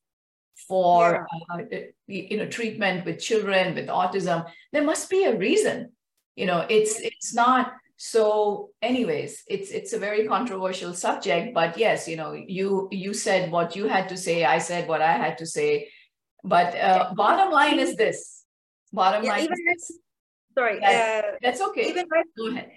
for 0.69 1.27
yeah. 1.51 1.57
uh, 1.57 1.81
you 2.07 2.37
know 2.37 2.47
treatment 2.47 3.05
with 3.05 3.19
children 3.19 3.75
with 3.75 3.87
autism 3.89 4.47
there 4.73 4.85
must 4.85 5.11
be 5.11 5.25
a 5.25 5.37
reason. 5.37 5.93
You 6.37 6.47
know 6.47 6.67
it's 6.69 7.01
it's 7.01 7.35
not 7.35 7.73
so 7.97 8.71
anyways 8.81 9.43
it's 9.47 9.71
it's 9.71 9.93
a 9.93 9.99
very 9.99 10.27
controversial 10.27 10.95
subject 10.95 11.53
but 11.53 11.77
yes 11.77 12.09
you 12.09 12.17
know 12.17 12.33
you 12.33 12.89
you 12.91 13.13
said 13.13 13.51
what 13.51 13.77
you 13.77 13.89
had 13.89 14.09
to 14.09 14.17
say 14.17 14.43
i 14.43 14.57
said 14.57 14.89
what 14.89 15.03
i 15.03 15.13
had 15.13 15.39
to 15.39 15.47
say. 15.47 15.89
But 16.43 16.75
uh, 16.75 17.13
bottom 17.15 17.53
line 17.53 17.79
is 17.79 17.97
this. 17.97 18.47
Bottom 18.95 19.23
yeah, 19.23 19.33
line 19.33 19.49
is 19.75 19.99
sorry 20.57 20.81
that, 20.81 21.25
uh, 21.25 21.29
that's 21.43 21.61
okay. 21.61 21.91
even 21.91 22.07
Go 22.39 22.49
ahead 22.49 22.71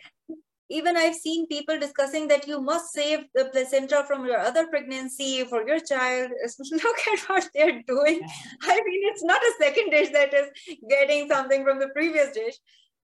even 0.69 0.97
I've 0.97 1.15
seen 1.15 1.47
people 1.47 1.77
discussing 1.79 2.27
that 2.29 2.47
you 2.47 2.61
must 2.61 2.93
save 2.93 3.25
the 3.35 3.45
placenta 3.45 4.03
from 4.07 4.25
your 4.25 4.39
other 4.39 4.67
pregnancy 4.67 5.43
for 5.43 5.67
your 5.67 5.79
child. 5.79 6.31
Look 6.71 6.97
at 7.13 7.19
what 7.27 7.49
they're 7.53 7.81
doing. 7.87 8.21
I 8.61 8.75
mean, 8.75 9.01
it's 9.11 9.23
not 9.23 9.41
a 9.41 9.53
second 9.59 9.89
dish 9.91 10.09
that 10.09 10.33
is 10.33 10.49
getting 10.89 11.27
something 11.27 11.63
from 11.63 11.79
the 11.79 11.89
previous 11.89 12.33
dish. 12.33 12.55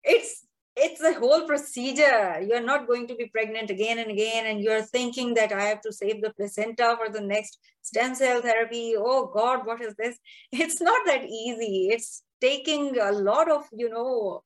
It's 0.05 0.47
it's 0.77 1.03
a 1.03 1.13
whole 1.15 1.47
procedure. 1.47 2.41
You're 2.41 2.63
not 2.63 2.87
going 2.87 3.09
to 3.09 3.15
be 3.15 3.27
pregnant 3.27 3.71
again 3.71 3.99
and 3.99 4.11
again, 4.11 4.47
and 4.47 4.61
you're 4.61 4.83
thinking 4.83 5.35
that 5.35 5.53
I 5.53 5.65
have 5.65 5.81
to 5.83 5.93
save 5.93 6.23
the 6.23 6.33
placenta 6.33 6.97
for 6.97 7.13
the 7.13 7.21
next 7.21 7.59
stem 7.83 8.15
cell 8.15 8.41
therapy. 8.41 8.95
Oh 8.97 9.31
God, 9.35 9.67
what 9.67 9.83
is 9.83 9.95
this? 9.97 10.19
It's 10.53 10.81
not 10.81 11.05
that 11.07 11.25
easy. 11.25 11.89
It's 11.91 12.23
taking 12.41 12.99
a 12.99 13.13
lot 13.13 13.51
of, 13.51 13.65
you 13.73 13.91
know, 13.91 14.43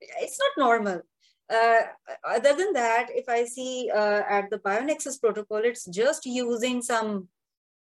it's 0.00 0.38
not 0.38 0.66
normal. 0.66 1.02
Uh, 1.50 1.80
other 2.28 2.54
than 2.54 2.72
that, 2.74 3.08
if 3.10 3.28
I 3.28 3.44
see 3.44 3.90
uh, 3.94 4.22
at 4.28 4.50
the 4.50 4.58
BioNexus 4.58 5.20
protocol, 5.20 5.58
it's 5.58 5.86
just 5.86 6.26
using 6.26 6.82
some 6.82 7.28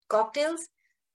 cocktails 0.08 0.68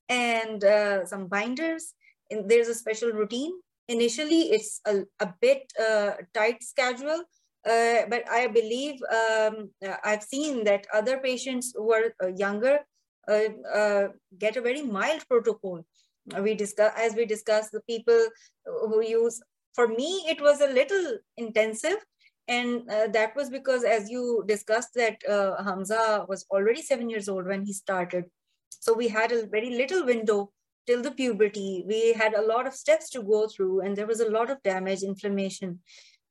and 0.09 0.63
uh, 0.63 1.05
some 1.05 1.27
binders. 1.27 1.93
And 2.29 2.49
there's 2.49 2.67
a 2.67 2.75
special 2.75 3.11
routine. 3.11 3.53
Initially, 3.87 4.51
it's 4.51 4.79
a, 4.85 5.03
a 5.19 5.33
bit 5.41 5.71
uh, 5.79 6.11
tight 6.33 6.63
schedule, 6.63 7.23
uh, 7.67 8.01
but 8.09 8.23
I 8.29 8.47
believe 8.47 8.99
um, 9.11 9.69
I've 10.03 10.23
seen 10.23 10.63
that 10.65 10.87
other 10.93 11.17
patients 11.17 11.73
who 11.75 11.93
are 11.93 12.29
younger 12.35 12.79
get 13.27 14.57
a 14.57 14.61
very 14.61 14.81
mild 14.81 15.27
protocol. 15.27 15.85
We 16.39 16.55
discuss, 16.55 16.93
as 16.97 17.15
we 17.15 17.25
discussed, 17.25 17.71
the 17.71 17.81
people 17.81 18.27
who 18.65 19.03
use 19.03 19.39
for 19.75 19.87
me, 19.87 20.25
it 20.27 20.41
was 20.41 20.61
a 20.61 20.67
little 20.67 21.17
intensive 21.37 21.97
and 22.47 22.89
uh, 22.89 23.07
that 23.07 23.35
was 23.35 23.49
because 23.49 23.83
as 23.83 24.09
you 24.09 24.43
discussed 24.47 24.93
that 24.95 25.17
uh, 25.27 25.61
hamza 25.63 26.25
was 26.27 26.45
already 26.51 26.81
seven 26.81 27.09
years 27.09 27.27
old 27.27 27.45
when 27.45 27.65
he 27.65 27.73
started. 27.73 28.25
So 28.69 28.93
we 28.93 29.07
had 29.07 29.31
a 29.31 29.47
very 29.47 29.71
little 29.71 30.05
window 30.05 30.51
till 30.85 31.01
the 31.01 31.11
puberty. 31.11 31.83
We 31.87 32.13
had 32.13 32.35
a 32.35 32.45
lot 32.45 32.67
of 32.67 32.75
steps 32.75 33.09
to 33.11 33.23
go 33.23 33.47
through 33.47 33.81
and 33.81 33.95
there 33.95 34.05
was 34.05 34.19
a 34.19 34.29
lot 34.29 34.51
of 34.51 34.61
damage 34.61 35.01
inflammation. 35.01 35.79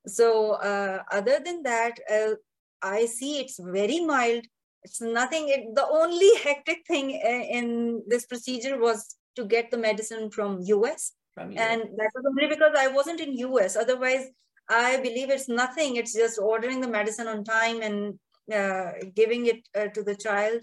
So 0.07 0.53
uh, 0.53 1.03
other 1.11 1.41
than 1.45 1.63
that 1.65 1.99
uh, 2.11 2.35
i 2.83 3.07
see 3.07 3.41
it's 3.41 3.59
very 3.59 4.01
mild. 4.01 4.45
It's 4.83 5.01
nothing. 5.01 5.49
It, 5.49 5.75
the 5.75 5.87
only 5.89 6.31
hectic 6.45 6.85
thing 6.87 7.21
uh, 7.25 7.57
in 7.59 8.03
this 8.07 8.27
procedure 8.27 8.79
was 8.79 9.17
to 9.37 9.45
get 9.45 9.71
the 9.71 9.79
medicine 9.79 10.31
from 10.31 10.61
us 10.61 11.13
from 11.35 11.51
and 11.57 11.83
that 11.99 12.11
was 12.15 12.25
only 12.27 12.47
because 12.47 12.73
i 12.79 12.87
wasn't 12.87 13.21
in 13.21 13.33
us 13.35 13.77
otherwise 13.77 14.27
I 14.69 14.97
believe 14.99 15.31
it's 15.31 15.49
nothing. 15.49 15.97
It's 15.97 16.15
just 16.15 16.39
ordering 16.39 16.81
the 16.81 16.89
medicine 16.89 17.27
on 17.27 17.45
time 17.45 17.83
and 17.83 18.19
uh, 18.53 18.93
giving 19.15 19.47
it 19.47 19.69
uh, 19.75 19.89
to 19.89 20.03
the 20.03 20.17
child. 20.17 20.63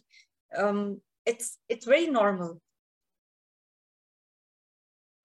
Um, 0.57 1.01
it's 1.25 1.57
it's 1.69 1.85
very 1.85 2.07
normal. 2.07 2.61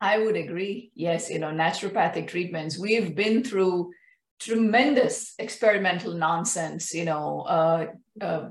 I 0.01 0.19
would 0.19 0.37
agree. 0.37 0.91
Yes, 0.95 1.31
you 1.31 1.39
know, 1.39 1.51
naturopathic 1.51 2.29
treatments. 2.29 2.79
We've 2.79 3.15
been 3.15 3.43
through 3.43 3.93
tremendous 4.39 5.35
experimental 5.39 6.13
nonsense. 6.13 6.93
You 6.93 7.07
know, 7.07 7.41
uh, 7.41 7.87
uh 8.21 8.49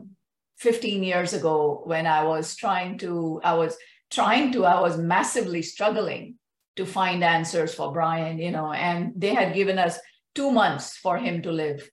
15 0.58 1.04
years 1.04 1.34
ago 1.34 1.82
when 1.86 2.08
I 2.08 2.24
was 2.24 2.56
trying 2.56 2.98
to, 3.00 3.42
I 3.44 3.54
was 3.54 3.78
trying 4.10 4.54
to, 4.54 4.66
I 4.66 4.82
was 4.82 4.98
massively 4.98 5.62
struggling 5.62 6.36
to 6.78 6.86
find 6.86 7.24
answers 7.24 7.76
for 7.76 7.94
Brian. 7.94 8.40
You 8.40 8.52
know, 8.52 8.72
and 8.74 9.14
they 9.16 9.34
had 9.36 9.54
given 9.54 9.78
us 9.78 10.00
two 10.36 10.52
months 10.52 10.98
for 10.98 11.17
him 11.17 11.41
to 11.41 11.52
live. 11.52 11.89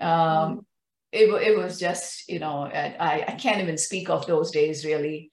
Um, 0.00 0.08
mm-hmm. 0.08 0.58
it, 1.12 1.26
it 1.48 1.58
was 1.58 1.78
just, 1.78 2.28
you 2.28 2.38
know, 2.38 2.64
I, 2.64 3.24
I 3.28 3.32
can't 3.32 3.60
even 3.60 3.76
speak 3.76 4.08
of 4.08 4.26
those 4.26 4.50
days 4.50 4.84
really 4.84 5.32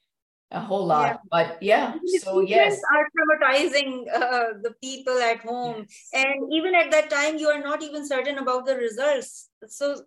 a 0.52 0.60
whole 0.60 0.86
lot. 0.86 1.06
Yeah. 1.06 1.18
But 1.32 1.64
yeah, 1.64 1.94
so 2.20 2.40
yes. 2.42 2.80
are 2.94 3.08
traumatizing 3.16 4.06
uh, 4.14 4.60
the 4.62 4.74
people 4.82 5.18
at 5.18 5.40
home. 5.40 5.86
Yes. 5.88 6.26
And 6.26 6.54
even 6.54 6.76
at 6.76 6.92
that 6.92 7.10
time, 7.10 7.38
you 7.38 7.48
are 7.50 7.62
not 7.62 7.82
even 7.82 8.08
certain 8.08 8.38
about 8.38 8.66
the 8.66 8.76
results. 8.76 9.50
So 9.68 10.04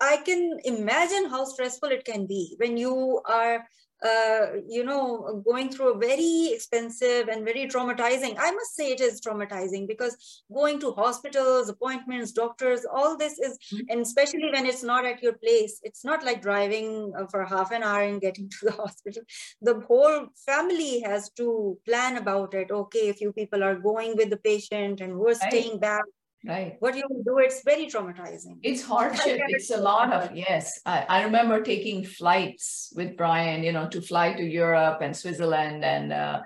I 0.00 0.16
can 0.18 0.58
imagine 0.64 1.30
how 1.30 1.44
stressful 1.44 1.90
it 1.90 2.04
can 2.04 2.26
be 2.26 2.56
when 2.58 2.76
you 2.76 3.20
are 3.26 3.66
uh, 4.04 4.46
you 4.68 4.84
know, 4.84 5.42
going 5.46 5.70
through 5.70 5.94
a 5.94 5.98
very 5.98 6.50
expensive 6.52 7.28
and 7.28 7.44
very 7.44 7.66
traumatizing. 7.66 8.36
I 8.38 8.50
must 8.50 8.76
say 8.76 8.90
it 8.92 9.00
is 9.00 9.20
traumatizing 9.20 9.88
because 9.88 10.44
going 10.52 10.78
to 10.80 10.92
hospitals, 10.92 11.70
appointments, 11.70 12.32
doctors, 12.32 12.84
all 12.84 13.16
this 13.16 13.38
is, 13.38 13.58
mm-hmm. 13.72 13.84
and 13.88 14.00
especially 14.02 14.50
when 14.52 14.66
it's 14.66 14.82
not 14.82 15.06
at 15.06 15.22
your 15.22 15.32
place, 15.32 15.80
it's 15.82 16.04
not 16.04 16.22
like 16.22 16.42
driving 16.42 17.12
uh, 17.18 17.26
for 17.30 17.44
half 17.44 17.72
an 17.72 17.82
hour 17.82 18.02
and 18.02 18.20
getting 18.20 18.48
to 18.60 18.66
the 18.66 18.72
hospital. 18.72 19.22
The 19.62 19.80
whole 19.80 20.26
family 20.44 21.00
has 21.00 21.30
to 21.36 21.78
plan 21.86 22.18
about 22.18 22.52
it. 22.52 22.70
Okay, 22.70 23.08
a 23.08 23.14
few 23.14 23.32
people 23.32 23.64
are 23.64 23.76
going 23.76 24.16
with 24.16 24.28
the 24.28 24.36
patient 24.36 25.00
and 25.00 25.16
we're 25.16 25.34
staying 25.34 25.78
back 25.78 26.04
right. 26.44 26.76
What 26.80 26.96
you 26.96 27.04
do? 27.24 27.38
It's 27.38 27.62
very 27.64 27.86
traumatizing. 27.86 28.58
It's 28.62 28.82
hardship. 28.82 29.40
It's 29.48 29.70
a 29.70 29.76
lot 29.76 30.12
of 30.12 30.34
yes. 30.36 30.80
I, 30.86 31.04
I 31.08 31.22
remember 31.24 31.62
taking 31.62 32.04
flights 32.04 32.92
with 32.96 33.16
brian 33.16 33.62
you 33.62 33.72
know 33.72 33.88
to 33.88 34.00
fly 34.00 34.32
to 34.34 34.42
europe 34.42 34.98
and 35.00 35.16
switzerland 35.16 35.84
and 35.84 36.12
uh, 36.12 36.42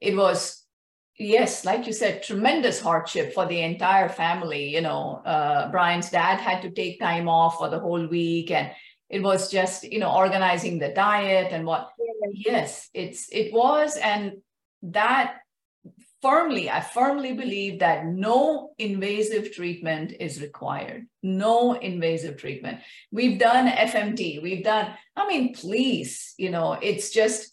it 0.00 0.16
was 0.16 0.64
yes 1.18 1.64
like 1.64 1.86
you 1.86 1.92
said 1.92 2.22
tremendous 2.22 2.80
hardship 2.80 3.32
for 3.34 3.46
the 3.46 3.60
entire 3.60 4.08
family 4.08 4.68
you 4.68 4.80
know. 4.80 5.22
Uh, 5.24 5.70
brian's 5.70 6.10
dad 6.10 6.38
had 6.40 6.62
to 6.62 6.70
take 6.70 7.00
time 7.00 7.28
off 7.28 7.56
for 7.58 7.68
the 7.68 7.78
whole 7.78 8.06
week 8.06 8.50
and 8.50 8.70
it 9.08 9.22
was 9.22 9.50
just 9.50 9.84
you 9.84 9.98
know 9.98 10.12
organizing 10.12 10.78
the 10.78 10.90
diet 10.90 11.52
and 11.52 11.64
what 11.64 11.90
yes 12.32 12.90
it's 12.94 13.28
it 13.32 13.52
was 13.52 13.96
and 13.96 14.32
that 14.82 15.38
firmly, 16.26 16.68
I 16.68 16.80
firmly 16.80 17.34
believe 17.34 17.78
that 17.78 18.04
no 18.04 18.70
invasive 18.78 19.52
treatment 19.52 20.12
is 20.18 20.42
required. 20.42 21.06
No 21.22 21.74
invasive 21.74 22.36
treatment. 22.36 22.80
We've 23.12 23.38
done 23.38 23.68
FMT. 23.68 24.42
We've 24.42 24.64
done, 24.64 24.90
I 25.14 25.28
mean, 25.28 25.54
please, 25.54 26.34
you 26.36 26.50
know, 26.50 26.72
it's 26.72 27.10
just, 27.10 27.52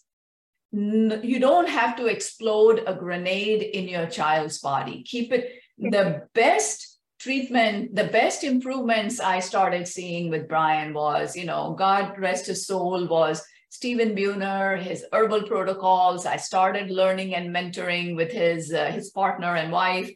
you 0.72 1.38
don't 1.38 1.68
have 1.68 1.94
to 1.98 2.06
explode 2.06 2.82
a 2.84 2.94
grenade 2.94 3.62
in 3.62 3.86
your 3.86 4.06
child's 4.06 4.58
body. 4.58 5.04
Keep 5.04 5.32
it 5.32 5.52
the 5.78 6.26
best 6.34 6.98
treatment, 7.20 7.94
the 7.94 8.08
best 8.08 8.42
improvements 8.42 9.20
I 9.20 9.38
started 9.38 9.86
seeing 9.86 10.30
with 10.30 10.48
Brian 10.48 10.92
was, 10.94 11.36
you 11.36 11.44
know, 11.44 11.76
God 11.78 12.18
rest 12.18 12.46
his 12.46 12.66
soul, 12.66 13.06
was 13.06 13.40
Stephen 13.74 14.14
Buhner, 14.14 14.80
his 14.80 15.04
herbal 15.12 15.42
protocols. 15.48 16.26
I 16.26 16.36
started 16.36 16.92
learning 16.92 17.34
and 17.34 17.52
mentoring 17.52 18.14
with 18.14 18.30
his 18.30 18.72
uh, 18.72 18.92
his 18.92 19.10
partner 19.10 19.56
and 19.56 19.72
wife, 19.72 20.12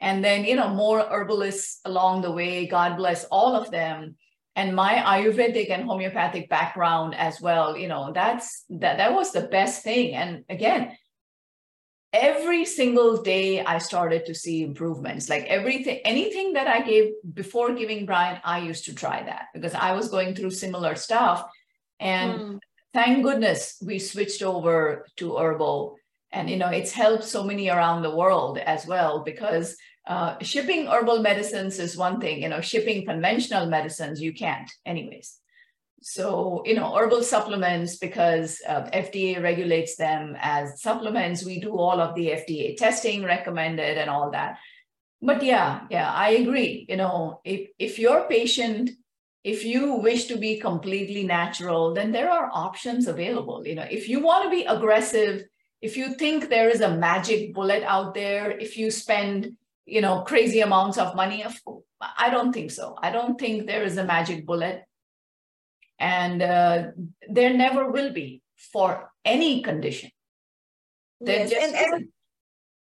and 0.00 0.24
then 0.24 0.46
you 0.46 0.56
know 0.56 0.70
more 0.70 1.00
herbalists 1.00 1.80
along 1.84 2.22
the 2.22 2.32
way. 2.32 2.66
God 2.66 2.96
bless 2.96 3.24
all 3.24 3.54
of 3.54 3.70
them, 3.70 4.16
and 4.56 4.74
my 4.74 4.94
Ayurvedic 4.94 5.68
and 5.68 5.84
homeopathic 5.84 6.48
background 6.48 7.14
as 7.14 7.38
well. 7.38 7.76
You 7.76 7.86
know 7.86 8.12
that's 8.14 8.64
that 8.70 8.96
that 8.96 9.12
was 9.12 9.30
the 9.30 9.42
best 9.42 9.84
thing. 9.84 10.14
And 10.14 10.46
again, 10.48 10.96
every 12.14 12.64
single 12.64 13.20
day 13.20 13.62
I 13.62 13.76
started 13.76 14.24
to 14.24 14.34
see 14.34 14.62
improvements. 14.62 15.28
Like 15.28 15.44
everything, 15.44 16.00
anything 16.06 16.54
that 16.54 16.66
I 16.66 16.80
gave 16.80 17.12
before 17.34 17.74
giving 17.74 18.06
Brian, 18.06 18.40
I 18.42 18.60
used 18.60 18.86
to 18.86 18.94
try 18.94 19.22
that 19.22 19.48
because 19.52 19.74
I 19.74 19.92
was 19.92 20.08
going 20.08 20.34
through 20.34 20.52
similar 20.52 20.94
stuff. 20.94 21.44
And 22.00 22.40
mm 22.40 22.58
thank 22.92 23.22
goodness 23.22 23.82
we 23.84 23.98
switched 23.98 24.42
over 24.42 25.06
to 25.16 25.36
herbal. 25.36 25.96
And 26.32 26.48
you 26.48 26.56
know 26.56 26.68
it's 26.68 26.92
helped 26.92 27.24
so 27.24 27.44
many 27.44 27.68
around 27.68 28.02
the 28.02 28.16
world 28.16 28.56
as 28.58 28.86
well 28.86 29.22
because 29.22 29.76
uh, 30.06 30.36
shipping 30.40 30.86
herbal 30.86 31.20
medicines 31.20 31.78
is 31.78 31.96
one 31.96 32.20
thing 32.20 32.42
you 32.42 32.48
know 32.48 32.60
shipping 32.60 33.04
conventional 33.04 33.66
medicines 33.66 34.20
you 34.20 34.32
can't 34.32 34.70
anyways. 34.86 35.36
So 36.00 36.62
you 36.64 36.74
know 36.74 36.94
herbal 36.96 37.22
supplements 37.22 37.96
because 37.96 38.60
uh, 38.66 38.88
fda 38.92 39.42
regulates 39.42 39.96
them 39.96 40.34
as 40.40 40.80
supplements. 40.80 41.44
We 41.44 41.60
do 41.60 41.76
all 41.76 42.00
of 42.00 42.14
the 42.14 42.28
fda 42.28 42.76
testing 42.78 43.24
recommended 43.24 43.98
and 43.98 44.08
all 44.08 44.30
that. 44.30 44.56
But 45.20 45.42
yeah 45.42 45.82
yeah 45.90 46.10
i 46.10 46.30
agree 46.30 46.86
you 46.88 46.96
know 46.96 47.40
if 47.44 47.68
if 47.78 47.98
your 47.98 48.26
patient 48.26 48.90
if 49.44 49.64
you 49.64 49.94
wish 49.94 50.26
to 50.26 50.36
be 50.36 50.58
completely 50.58 51.24
natural, 51.24 51.94
then 51.94 52.12
there 52.12 52.30
are 52.30 52.50
options 52.52 53.08
available. 53.08 53.66
You 53.66 53.74
know, 53.74 53.86
if 53.90 54.08
you 54.08 54.20
want 54.20 54.44
to 54.44 54.50
be 54.50 54.64
aggressive, 54.64 55.44
if 55.80 55.96
you 55.96 56.14
think 56.14 56.48
there 56.48 56.68
is 56.68 56.80
a 56.80 56.96
magic 56.96 57.52
bullet 57.52 57.82
out 57.82 58.14
there, 58.14 58.52
if 58.52 58.78
you 58.78 58.90
spend, 58.90 59.56
you 59.84 60.00
know, 60.00 60.22
crazy 60.22 60.60
amounts 60.60 60.96
of 60.96 61.16
money, 61.16 61.44
I 62.16 62.30
don't 62.30 62.52
think 62.52 62.70
so. 62.70 62.96
I 63.02 63.10
don't 63.10 63.38
think 63.38 63.66
there 63.66 63.82
is 63.82 63.96
a 63.96 64.04
magic 64.04 64.46
bullet. 64.46 64.84
And 65.98 66.40
uh, 66.42 66.84
there 67.28 67.52
never 67.52 67.90
will 67.90 68.12
be 68.12 68.42
for 68.72 69.10
any 69.24 69.62
condition. 69.62 70.10
There 71.20 71.46
yes, 71.46 71.52
and, 71.52 71.74
and 71.74 72.08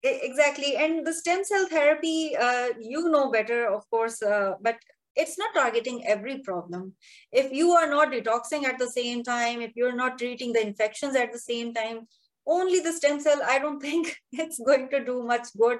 exactly. 0.03 0.75
And 0.75 1.05
the 1.05 1.13
stem 1.13 1.43
cell 1.43 1.67
therapy, 1.67 2.35
uh, 2.35 2.69
you 2.79 3.09
know 3.09 3.31
better, 3.31 3.67
of 3.71 3.89
course, 3.89 4.21
uh, 4.21 4.55
but 4.61 4.77
it's 5.15 5.37
not 5.37 5.53
targeting 5.53 6.05
every 6.05 6.39
problem. 6.39 6.93
If 7.31 7.51
you 7.51 7.71
are 7.71 7.89
not 7.89 8.11
detoxing 8.11 8.63
at 8.63 8.79
the 8.79 8.89
same 8.89 9.23
time, 9.23 9.61
if 9.61 9.71
you're 9.75 9.95
not 9.95 10.17
treating 10.17 10.53
the 10.53 10.65
infections 10.65 11.15
at 11.15 11.31
the 11.31 11.39
same 11.39 11.73
time, 11.73 12.07
only 12.47 12.79
the 12.79 12.93
stem 12.93 13.19
cell, 13.19 13.41
I 13.45 13.59
don't 13.59 13.79
think 13.87 14.15
it's 14.31 14.59
going 14.59 14.89
to 14.89 15.03
do 15.03 15.23
much 15.23 15.47
good 15.57 15.79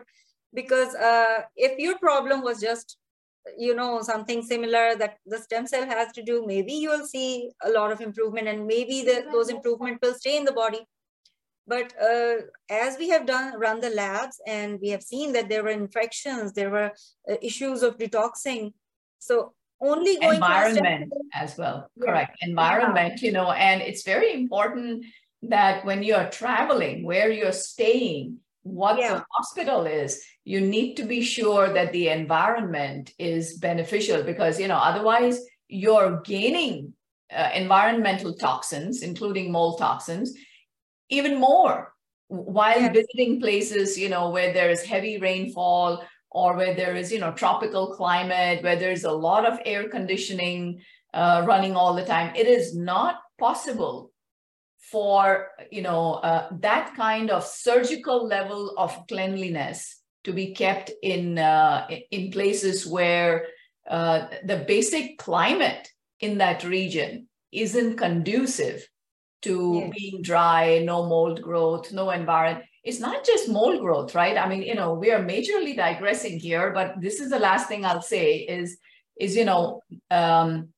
because 0.54 0.95
uh, 0.95 1.41
if 1.56 1.78
your 1.78 1.98
problem 2.00 2.41
was 2.41 2.60
just 2.60 2.98
you 3.58 3.76
know 3.76 4.02
something 4.02 4.41
similar 4.41 4.95
that 4.95 5.17
the 5.28 5.38
stem 5.38 5.67
cell 5.67 5.86
has 5.86 6.12
to 6.13 6.24
do 6.24 6.43
maybe 6.48 6.74
you'll 6.74 7.06
see 7.06 7.52
a 7.63 7.69
lot 7.69 7.91
of 7.91 8.02
improvement 8.02 8.48
and 8.48 8.65
maybe 8.65 9.04
the, 9.04 9.26
those 9.32 9.50
improvement 9.50 10.00
will 10.02 10.15
stay 10.15 10.36
in 10.36 10.45
the 10.45 10.52
body 10.52 10.80
but 11.67 11.93
uh, 12.02 12.38
as 12.71 12.98
we 12.98 13.08
have 13.10 13.28
done 13.28 13.54
run 13.60 13.80
the 13.80 13.89
labs 13.91 14.41
and 14.48 14.80
we 14.82 14.89
have 14.89 15.04
seen 15.04 15.32
that 15.32 15.48
there 15.48 15.63
were 15.63 15.69
infections 15.69 16.54
there 16.54 16.71
were 16.71 16.91
uh, 17.30 17.36
issues 17.41 17.84
of 17.84 18.00
detoxing 18.00 18.74
so 19.25 19.53
only 19.81 20.17
going 20.17 20.35
environment 20.35 21.11
as 21.33 21.57
well 21.57 21.89
yeah. 21.95 22.05
correct 22.05 22.38
environment 22.41 23.21
yeah. 23.21 23.27
you 23.27 23.33
know 23.33 23.51
and 23.51 23.81
it's 23.81 24.03
very 24.03 24.33
important 24.33 25.05
that 25.41 25.85
when 25.85 26.01
you're 26.03 26.29
traveling 26.29 27.03
where 27.03 27.31
you're 27.31 27.51
staying 27.51 28.38
what 28.63 28.97
yeah. 28.97 29.15
the 29.15 29.25
hospital 29.31 29.85
is 29.85 30.23
you 30.43 30.61
need 30.61 30.95
to 30.95 31.03
be 31.03 31.21
sure 31.21 31.71
that 31.73 31.91
the 31.91 32.07
environment 32.09 33.13
is 33.19 33.57
beneficial 33.57 34.23
because 34.23 34.59
you 34.59 34.67
know 34.67 34.77
otherwise 34.77 35.39
you're 35.67 36.21
gaining 36.21 36.93
uh, 37.35 37.49
environmental 37.53 38.33
toxins 38.33 39.01
including 39.01 39.51
mold 39.51 39.77
toxins 39.77 40.33
even 41.09 41.39
more 41.39 41.93
while 42.27 42.81
yeah. 42.81 42.91
visiting 42.91 43.39
places 43.39 43.97
you 43.97 44.09
know 44.09 44.29
where 44.29 44.51
there 44.53 44.69
is 44.69 44.83
heavy 44.83 45.19
rainfall 45.19 46.03
or 46.36 46.58
where 46.58 46.76
there 46.76 46.95
is 46.95 47.12
you 47.12 47.19
know 47.19 47.32
tropical 47.32 47.95
climate 47.95 48.62
where 48.62 48.76
there's 48.76 49.06
a 49.06 49.19
lot 49.30 49.45
of 49.45 49.58
air 49.65 49.88
conditioning 49.88 50.80
uh, 51.13 51.43
running 51.48 51.76
all 51.76 51.95
the 51.95 52.06
time 52.06 52.36
it 52.36 52.45
is 52.45 52.76
not 52.76 53.21
possible 53.39 54.12
for 54.91 55.48
you 55.71 55.82
know 55.82 56.15
uh, 56.30 56.50
that 56.60 56.93
kind 56.95 57.32
of 57.32 57.43
surgical 57.43 58.28
level 58.28 58.74
of 58.78 58.91
cleanliness 59.08 60.02
to 60.26 60.34
be 60.34 60.54
kept 60.54 60.91
in 61.02 61.39
uh, 61.39 61.88
in 62.12 62.32
places 62.32 62.86
where 62.86 63.48
uh, 63.89 64.28
the 64.43 64.65
basic 64.67 65.17
climate 65.17 65.88
in 66.19 66.38
that 66.39 66.63
region 66.63 67.28
isn't 67.52 67.95
conducive 67.95 68.86
to 69.43 69.56
yes. 69.76 69.93
being 69.98 70.21
dry, 70.21 70.80
no 70.84 71.06
mold 71.06 71.41
growth, 71.41 71.93
no 71.93 72.10
environment. 72.10 72.65
It's 72.86 73.00
not 73.00 73.26
just 73.26 73.50
mold 73.50 73.82
growth, 73.82 74.13
right? 74.15 74.38
I 74.38 74.48
mean, 74.48 74.62
you 74.62 74.76
know, 74.76 74.93
we 74.93 75.12
are 75.12 75.19
majorly 75.19 75.76
digressing 75.76 76.39
here, 76.39 76.71
but 76.71 77.02
this 77.02 77.19
is 77.19 77.32
the 77.32 77.39
last 77.39 77.67
thing 77.67 77.84
I'll 77.84 78.02
say 78.02 78.38
is, 78.38 78.78
is 79.19 79.36
you 79.36 79.45
know, 79.45 79.82
um, 80.12 80.69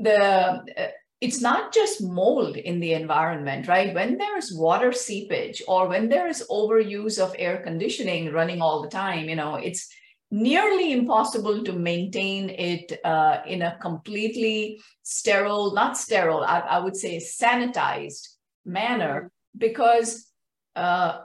the 0.00 0.18
uh, 0.20 0.88
it's 1.20 1.40
not 1.40 1.72
just 1.72 2.02
mold 2.02 2.56
in 2.56 2.80
the 2.80 2.94
environment, 2.94 3.68
right? 3.68 3.94
When 3.94 4.18
there 4.18 4.36
is 4.36 4.52
water 4.52 4.90
seepage 4.90 5.62
or 5.68 5.86
when 5.86 6.08
there 6.08 6.26
is 6.26 6.44
overuse 6.50 7.20
of 7.20 7.36
air 7.38 7.62
conditioning 7.62 8.32
running 8.32 8.60
all 8.60 8.82
the 8.82 8.88
time, 8.88 9.28
you 9.28 9.36
know, 9.36 9.54
it's 9.54 9.88
nearly 10.32 10.92
impossible 10.92 11.62
to 11.62 11.74
maintain 11.74 12.50
it 12.50 12.98
uh, 13.04 13.38
in 13.46 13.62
a 13.62 13.78
completely 13.80 14.82
sterile, 15.04 15.72
not 15.74 15.96
sterile, 15.96 16.42
I, 16.42 16.58
I 16.58 16.78
would 16.80 16.96
say 16.96 17.18
sanitized 17.18 18.26
manner 18.64 19.30
because 19.56 20.31
uh, 20.76 21.20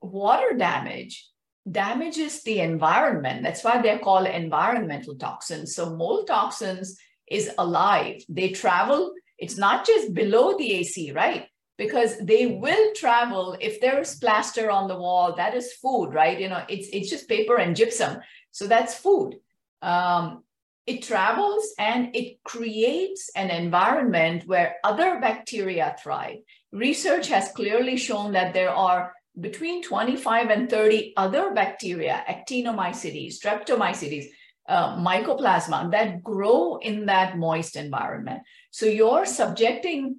water 0.00 0.56
damage 0.56 1.28
damages 1.70 2.42
the 2.42 2.60
environment. 2.60 3.42
That's 3.42 3.64
why 3.64 3.80
they're 3.80 3.98
called 3.98 4.26
environmental 4.26 5.16
toxins. 5.16 5.74
So 5.74 5.96
mold 5.96 6.26
toxins 6.26 6.98
is 7.26 7.50
alive. 7.56 8.22
They 8.28 8.50
travel, 8.50 9.12
it's 9.38 9.56
not 9.56 9.86
just 9.86 10.12
below 10.12 10.58
the 10.58 10.74
AC, 10.74 11.12
right? 11.12 11.46
because 11.76 12.18
they 12.18 12.46
will 12.46 12.92
travel 12.94 13.56
if 13.60 13.80
there 13.80 14.00
is 14.00 14.16
plaster 14.16 14.70
on 14.70 14.88
the 14.88 14.96
wall 14.96 15.34
that 15.34 15.54
is 15.54 15.72
food 15.74 16.14
right 16.14 16.40
you 16.40 16.48
know 16.48 16.62
it's 16.68 16.88
it's 16.92 17.10
just 17.10 17.28
paper 17.28 17.56
and 17.56 17.76
gypsum 17.76 18.18
so 18.50 18.66
that's 18.66 18.94
food 18.94 19.36
um, 19.82 20.43
it 20.86 21.02
travels 21.02 21.72
and 21.78 22.14
it 22.14 22.42
creates 22.44 23.30
an 23.36 23.50
environment 23.50 24.46
where 24.46 24.76
other 24.84 25.18
bacteria 25.20 25.96
thrive 26.02 26.38
research 26.72 27.28
has 27.28 27.52
clearly 27.52 27.96
shown 27.96 28.32
that 28.32 28.52
there 28.52 28.70
are 28.70 29.12
between 29.40 29.82
25 29.82 30.50
and 30.50 30.70
30 30.70 31.14
other 31.16 31.52
bacteria 31.52 32.24
actinomycetes 32.28 33.34
streptomycetes 33.38 34.26
uh, 34.68 34.96
mycoplasma 34.96 35.90
that 35.90 36.22
grow 36.22 36.76
in 36.76 37.06
that 37.06 37.36
moist 37.36 37.76
environment 37.76 38.42
so 38.70 38.86
you're 38.86 39.26
subjecting 39.26 40.16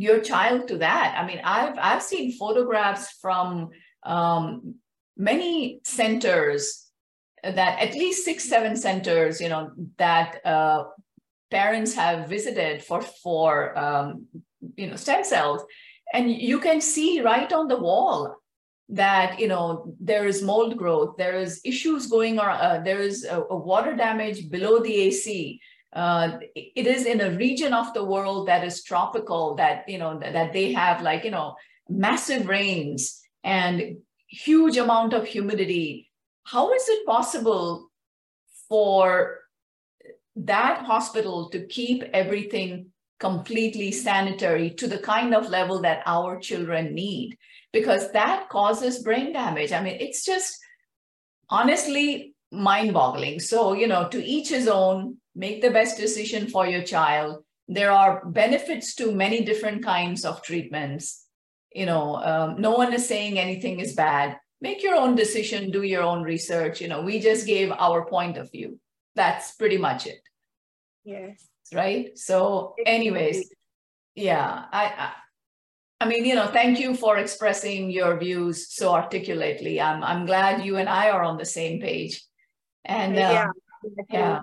your 0.00 0.20
child 0.20 0.68
to 0.68 0.78
that. 0.78 1.14
I 1.18 1.26
mean, 1.26 1.40
I've 1.44 1.78
I've 1.78 2.02
seen 2.02 2.32
photographs 2.32 3.12
from 3.20 3.70
um, 4.02 4.76
many 5.16 5.80
centers 5.84 6.89
that 7.42 7.78
at 7.78 7.94
least 7.94 8.24
six, 8.24 8.48
seven 8.48 8.76
centers, 8.76 9.40
you 9.40 9.48
know, 9.48 9.70
that 9.98 10.44
uh, 10.44 10.84
parents 11.50 11.94
have 11.94 12.28
visited 12.28 12.82
for 12.82 13.00
for 13.02 13.78
um, 13.78 14.26
you 14.76 14.86
know 14.88 14.96
stem 14.96 15.24
cells, 15.24 15.64
and 16.12 16.30
you 16.30 16.60
can 16.60 16.80
see 16.80 17.20
right 17.20 17.52
on 17.52 17.68
the 17.68 17.78
wall 17.78 18.36
that 18.88 19.38
you 19.38 19.48
know 19.48 19.94
there 20.00 20.26
is 20.26 20.42
mold 20.42 20.76
growth, 20.76 21.16
there 21.16 21.36
is 21.36 21.60
issues 21.64 22.06
going 22.06 22.38
on, 22.38 22.48
uh, 22.48 22.80
there 22.84 23.00
is 23.00 23.24
a, 23.24 23.40
a 23.50 23.56
water 23.56 23.94
damage 23.94 24.50
below 24.50 24.80
the 24.80 24.94
AC 24.94 25.60
uh, 25.92 26.38
it 26.54 26.86
is 26.86 27.04
in 27.04 27.20
a 27.20 27.36
region 27.36 27.72
of 27.74 27.92
the 27.94 28.04
world 28.04 28.46
that 28.46 28.64
is 28.64 28.84
tropical 28.84 29.54
that 29.56 29.88
you 29.88 29.98
know 29.98 30.18
that 30.18 30.52
they 30.52 30.72
have 30.72 31.02
like 31.02 31.24
you 31.24 31.30
know 31.30 31.56
massive 31.88 32.48
rains 32.48 33.20
and 33.42 33.96
huge 34.28 34.76
amount 34.76 35.12
of 35.12 35.26
humidity 35.26 36.09
how 36.44 36.72
is 36.72 36.88
it 36.88 37.06
possible 37.06 37.90
for 38.68 39.38
that 40.36 40.84
hospital 40.84 41.50
to 41.50 41.66
keep 41.66 42.02
everything 42.12 42.86
completely 43.18 43.92
sanitary 43.92 44.70
to 44.70 44.86
the 44.86 44.98
kind 44.98 45.34
of 45.34 45.50
level 45.50 45.80
that 45.82 46.02
our 46.06 46.38
children 46.38 46.94
need 46.94 47.36
because 47.72 48.10
that 48.12 48.48
causes 48.48 49.02
brain 49.02 49.32
damage 49.32 49.72
i 49.72 49.82
mean 49.82 49.96
it's 50.00 50.24
just 50.24 50.56
honestly 51.50 52.34
mind 52.50 52.94
boggling 52.94 53.38
so 53.38 53.74
you 53.74 53.86
know 53.86 54.08
to 54.08 54.24
each 54.24 54.48
his 54.48 54.66
own 54.68 55.16
make 55.34 55.62
the 55.62 55.70
best 55.70 55.96
decision 55.96 56.48
for 56.48 56.66
your 56.66 56.82
child. 56.82 57.44
There 57.68 57.90
are 57.90 58.24
benefits 58.26 58.94
to 58.96 59.12
many 59.12 59.44
different 59.44 59.84
kinds 59.84 60.24
of 60.24 60.42
treatments. 60.42 61.26
You 61.72 61.86
know, 61.86 62.16
um, 62.16 62.60
no 62.60 62.72
one 62.72 62.92
is 62.92 63.06
saying 63.06 63.38
anything 63.38 63.78
is 63.80 63.94
bad. 63.94 64.36
Make 64.60 64.82
your 64.82 64.94
own 64.94 65.14
decision, 65.14 65.70
do 65.70 65.82
your 65.82 66.02
own 66.02 66.22
research. 66.22 66.80
You 66.80 66.88
know, 66.88 67.02
we 67.02 67.18
just 67.18 67.46
gave 67.46 67.72
our 67.72 68.04
point 68.06 68.36
of 68.36 68.50
view. 68.50 68.78
That's 69.14 69.52
pretty 69.52 69.78
much 69.78 70.06
it. 70.06 70.20
Yes. 71.04 71.46
Right. 71.72 72.18
So, 72.18 72.74
anyways, 72.84 73.48
yeah, 74.14 74.64
I, 74.72 74.84
I 74.86 75.12
I 76.02 76.08
mean, 76.08 76.24
you 76.24 76.34
know, 76.34 76.46
thank 76.46 76.80
you 76.80 76.94
for 76.94 77.18
expressing 77.18 77.90
your 77.90 78.18
views 78.18 78.72
so 78.74 78.92
articulately. 78.92 79.80
I'm 79.80 80.02
I'm 80.02 80.26
glad 80.26 80.64
you 80.64 80.76
and 80.76 80.88
I 80.88 81.10
are 81.10 81.22
on 81.22 81.36
the 81.36 81.44
same 81.44 81.80
page. 81.80 82.22
And 82.84 83.16
uh, 83.16 83.18
yeah, 83.18 83.46
yeah, 84.10 84.40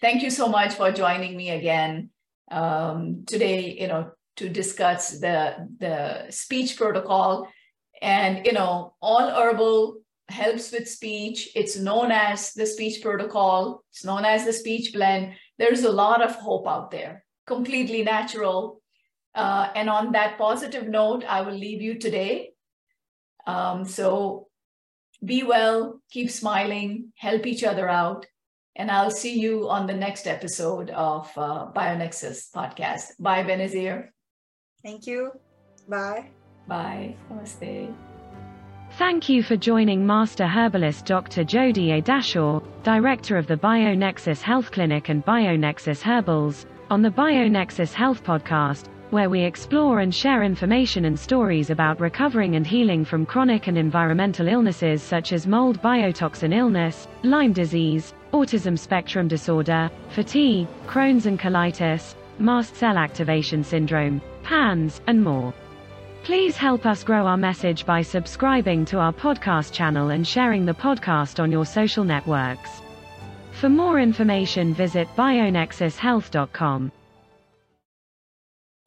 thank 0.00 0.22
you 0.22 0.30
so 0.30 0.48
much 0.48 0.74
for 0.74 0.90
joining 0.90 1.36
me 1.36 1.50
again 1.50 2.10
um, 2.50 3.24
today, 3.26 3.76
you 3.80 3.86
know, 3.88 4.10
to 4.36 4.48
discuss 4.48 5.18
the, 5.20 5.68
the 5.78 6.30
speech 6.30 6.76
protocol. 6.76 7.48
And, 8.00 8.46
you 8.46 8.52
know, 8.52 8.94
all 9.00 9.28
herbal 9.30 9.98
helps 10.28 10.72
with 10.72 10.88
speech. 10.88 11.50
It's 11.54 11.76
known 11.76 12.10
as 12.12 12.52
the 12.52 12.66
speech 12.66 13.02
protocol. 13.02 13.82
It's 13.92 14.04
known 14.04 14.24
as 14.24 14.44
the 14.44 14.52
speech 14.52 14.92
blend. 14.92 15.34
There's 15.58 15.84
a 15.84 15.92
lot 15.92 16.22
of 16.22 16.34
hope 16.34 16.68
out 16.68 16.90
there, 16.90 17.24
completely 17.46 18.02
natural. 18.02 18.80
Uh, 19.34 19.70
and 19.74 19.88
on 19.88 20.12
that 20.12 20.38
positive 20.38 20.88
note, 20.88 21.24
I 21.24 21.42
will 21.42 21.54
leave 21.54 21.82
you 21.82 21.98
today. 21.98 22.52
Um, 23.46 23.84
so 23.84 24.48
be 25.24 25.42
well, 25.42 26.00
keep 26.10 26.30
smiling, 26.30 27.12
help 27.16 27.46
each 27.46 27.64
other 27.64 27.88
out. 27.88 28.26
And 28.76 28.90
I'll 28.90 29.10
see 29.10 29.38
you 29.38 29.68
on 29.68 29.88
the 29.88 29.94
next 29.94 30.28
episode 30.28 30.90
of 30.90 31.30
uh, 31.36 31.72
BioNexus 31.72 32.52
podcast. 32.54 33.18
Bye, 33.18 33.42
Benazir. 33.42 34.08
Thank 34.84 35.06
you. 35.08 35.32
Bye. 35.88 36.30
Bye. 36.68 37.16
Namaste. 37.32 37.94
Thank 38.98 39.28
you 39.28 39.42
for 39.42 39.56
joining 39.56 40.06
Master 40.06 40.46
Herbalist 40.46 41.06
Dr. 41.06 41.44
Jodie 41.44 41.98
A. 41.98 42.02
Dashore, 42.02 42.62
Director 42.82 43.36
of 43.36 43.46
the 43.46 43.56
BioNexus 43.56 44.40
Health 44.42 44.70
Clinic 44.70 45.08
and 45.08 45.24
BioNexus 45.24 46.02
Herbals, 46.02 46.66
on 46.90 47.02
the 47.02 47.10
BioNexus 47.10 47.92
Health 47.92 48.22
Podcast, 48.24 48.86
where 49.10 49.30
we 49.30 49.40
explore 49.40 50.00
and 50.00 50.14
share 50.14 50.42
information 50.42 51.06
and 51.06 51.18
stories 51.18 51.70
about 51.70 52.00
recovering 52.00 52.56
and 52.56 52.66
healing 52.66 53.04
from 53.04 53.24
chronic 53.24 53.66
and 53.66 53.78
environmental 53.78 54.48
illnesses 54.48 55.02
such 55.02 55.32
as 55.32 55.46
mold 55.46 55.80
biotoxin 55.80 56.54
illness, 56.54 57.08
Lyme 57.22 57.52
disease, 57.52 58.12
autism 58.32 58.78
spectrum 58.78 59.28
disorder, 59.28 59.90
fatigue, 60.10 60.66
Crohn's 60.86 61.26
and 61.26 61.38
colitis, 61.38 62.14
mast 62.38 62.76
cell 62.76 62.98
activation 62.98 63.64
syndrome, 63.64 64.20
PANS, 64.42 65.00
and 65.06 65.22
more. 65.22 65.54
Please 66.24 66.56
help 66.56 66.84
us 66.84 67.04
grow 67.04 67.26
our 67.26 67.36
message 67.36 67.86
by 67.86 68.02
subscribing 68.02 68.84
to 68.86 68.98
our 68.98 69.12
podcast 69.12 69.72
channel 69.72 70.10
and 70.10 70.26
sharing 70.26 70.66
the 70.66 70.74
podcast 70.74 71.40
on 71.40 71.50
your 71.50 71.64
social 71.64 72.04
networks. 72.04 72.82
For 73.60 73.68
more 73.68 73.98
information, 73.98 74.74
visit 74.74 75.08
bionexushealth.com. 75.16 76.92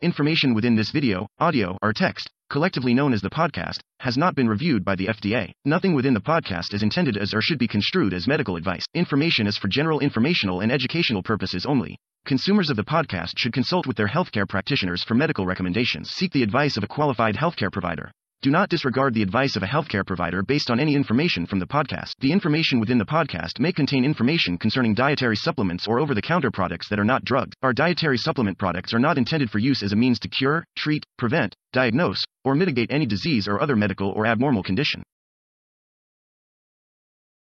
Information 0.01 0.53
within 0.53 0.75
this 0.75 0.91
video, 0.91 1.27
audio, 1.39 1.77
or 1.81 1.93
text, 1.93 2.29
collectively 2.51 2.93
known 2.93 3.13
as 3.13 3.21
the 3.21 3.29
podcast, 3.29 3.79
has 4.01 4.17
not 4.17 4.35
been 4.35 4.49
reviewed 4.49 4.83
by 4.83 4.93
the 4.93 5.07
FDA. 5.07 5.53
Nothing 5.63 5.93
within 5.93 6.13
the 6.13 6.19
podcast 6.19 6.73
is 6.73 6.83
intended 6.83 7.15
as 7.15 7.33
or 7.33 7.41
should 7.41 7.57
be 7.57 7.67
construed 7.67 8.13
as 8.13 8.27
medical 8.27 8.57
advice. 8.57 8.83
Information 8.93 9.47
is 9.47 9.57
for 9.57 9.69
general 9.69 10.01
informational 10.01 10.59
and 10.59 10.69
educational 10.69 11.23
purposes 11.23 11.65
only. 11.65 11.97
Consumers 12.25 12.69
of 12.69 12.75
the 12.75 12.83
podcast 12.83 13.37
should 13.37 13.53
consult 13.53 13.87
with 13.87 13.95
their 13.95 14.09
healthcare 14.09 14.47
practitioners 14.47 15.01
for 15.01 15.15
medical 15.15 15.45
recommendations. 15.45 16.11
Seek 16.11 16.33
the 16.33 16.43
advice 16.43 16.75
of 16.75 16.83
a 16.83 16.87
qualified 16.87 17.35
healthcare 17.35 17.71
provider. 17.71 18.11
Do 18.43 18.49
not 18.49 18.69
disregard 18.69 19.13
the 19.13 19.21
advice 19.21 19.55
of 19.55 19.61
a 19.61 19.67
healthcare 19.67 20.03
provider 20.03 20.41
based 20.41 20.71
on 20.71 20.79
any 20.79 20.95
information 20.95 21.45
from 21.45 21.59
the 21.59 21.67
podcast. 21.67 22.13
The 22.21 22.31
information 22.31 22.79
within 22.79 22.97
the 22.97 23.05
podcast 23.05 23.59
may 23.59 23.71
contain 23.71 24.03
information 24.03 24.57
concerning 24.57 24.95
dietary 24.95 25.35
supplements 25.35 25.87
or 25.87 25.99
over 25.99 26.15
the 26.15 26.23
counter 26.23 26.49
products 26.49 26.89
that 26.89 26.97
are 26.97 27.05
not 27.05 27.23
drugged. 27.23 27.53
Our 27.61 27.71
dietary 27.71 28.17
supplement 28.17 28.57
products 28.57 28.95
are 28.95 28.99
not 28.99 29.19
intended 29.19 29.51
for 29.51 29.59
use 29.59 29.83
as 29.83 29.93
a 29.93 29.95
means 29.95 30.17
to 30.21 30.27
cure, 30.27 30.65
treat, 30.75 31.05
prevent, 31.19 31.55
diagnose, 31.71 32.23
or 32.43 32.55
mitigate 32.55 32.91
any 32.91 33.05
disease 33.05 33.47
or 33.47 33.61
other 33.61 33.75
medical 33.75 34.09
or 34.09 34.25
abnormal 34.25 34.63
condition. 34.63 35.03